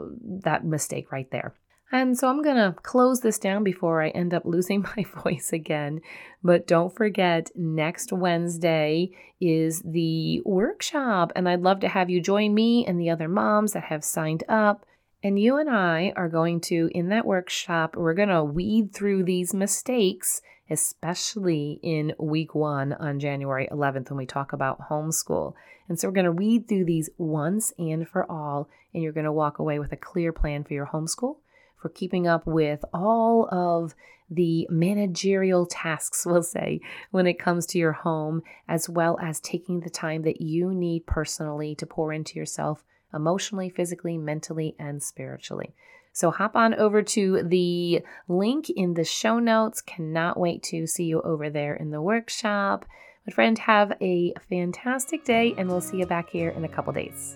that 0.43 0.65
mistake 0.65 1.11
right 1.11 1.29
there. 1.31 1.55
And 1.91 2.17
so 2.17 2.27
I'm 2.27 2.41
going 2.41 2.57
to 2.57 2.75
close 2.81 3.21
this 3.21 3.39
down 3.39 3.63
before 3.63 4.01
I 4.01 4.09
end 4.09 4.33
up 4.33 4.43
losing 4.45 4.81
my 4.97 5.05
voice 5.23 5.51
again. 5.53 6.01
But 6.43 6.67
don't 6.67 6.95
forget, 6.95 7.49
next 7.55 8.11
Wednesday 8.11 9.11
is 9.39 9.81
the 9.83 10.41
workshop, 10.45 11.31
and 11.35 11.47
I'd 11.47 11.61
love 11.61 11.79
to 11.81 11.87
have 11.87 12.09
you 12.09 12.21
join 12.21 12.53
me 12.53 12.85
and 12.85 12.99
the 12.99 13.09
other 13.09 13.27
moms 13.27 13.73
that 13.73 13.85
have 13.85 14.03
signed 14.03 14.43
up. 14.49 14.85
And 15.23 15.39
you 15.39 15.57
and 15.57 15.69
I 15.69 16.13
are 16.15 16.29
going 16.29 16.61
to, 16.61 16.89
in 16.93 17.09
that 17.09 17.25
workshop, 17.25 17.95
we're 17.95 18.13
going 18.13 18.29
to 18.29 18.43
weed 18.43 18.93
through 18.93 19.23
these 19.23 19.53
mistakes 19.53 20.41
especially 20.69 21.79
in 21.81 22.13
week 22.19 22.53
one 22.53 22.93
on 22.93 23.19
January 23.19 23.67
11th 23.71 24.09
when 24.09 24.17
we 24.17 24.25
talk 24.25 24.53
about 24.53 24.89
homeschool. 24.89 25.53
And 25.87 25.99
so 25.99 26.07
we're 26.07 26.13
going 26.13 26.25
to 26.25 26.31
weed 26.31 26.67
through 26.67 26.85
these 26.85 27.09
once 27.17 27.73
and 27.77 28.07
for 28.07 28.29
all, 28.29 28.69
and 28.93 29.01
you're 29.01 29.13
going 29.13 29.25
to 29.25 29.31
walk 29.31 29.59
away 29.59 29.79
with 29.79 29.91
a 29.91 29.97
clear 29.97 30.33
plan 30.33 30.63
for 30.63 30.73
your 30.73 30.87
homeschool, 30.87 31.37
for 31.77 31.89
keeping 31.89 32.27
up 32.27 32.45
with 32.45 32.83
all 32.93 33.47
of 33.51 33.95
the 34.29 34.67
managerial 34.69 35.65
tasks, 35.65 36.25
we'll 36.29 36.43
say, 36.43 36.81
when 37.11 37.27
it 37.27 37.39
comes 37.39 37.65
to 37.67 37.77
your 37.77 37.93
home, 37.93 38.41
as 38.67 38.89
well 38.89 39.17
as 39.21 39.39
taking 39.39 39.79
the 39.79 39.89
time 39.89 40.23
that 40.23 40.41
you 40.41 40.73
need 40.73 41.05
personally 41.05 41.75
to 41.75 41.85
pour 41.85 42.11
into 42.11 42.37
yourself 42.37 42.83
emotionally, 43.13 43.69
physically, 43.69 44.17
mentally, 44.17 44.75
and 44.77 45.01
spiritually. 45.01 45.73
So 46.11 46.31
hop 46.31 46.55
on 46.55 46.73
over 46.73 47.03
to 47.03 47.43
the 47.43 48.01
link 48.27 48.69
in 48.71 48.95
the 48.95 49.03
show 49.03 49.39
notes. 49.39 49.81
Cannot 49.81 50.39
wait 50.39 50.63
to 50.63 50.87
see 50.87 51.05
you 51.05 51.21
over 51.21 51.49
there 51.49 51.75
in 51.75 51.91
the 51.91 52.01
workshop. 52.01 52.85
My 53.27 53.33
friend, 53.33 53.57
have 53.59 53.93
a 54.01 54.33
fantastic 54.49 55.25
day, 55.25 55.53
and 55.57 55.69
we'll 55.69 55.81
see 55.81 55.97
you 55.97 56.05
back 56.05 56.29
here 56.29 56.49
in 56.49 56.63
a 56.63 56.69
couple 56.69 56.93
days. 56.93 57.35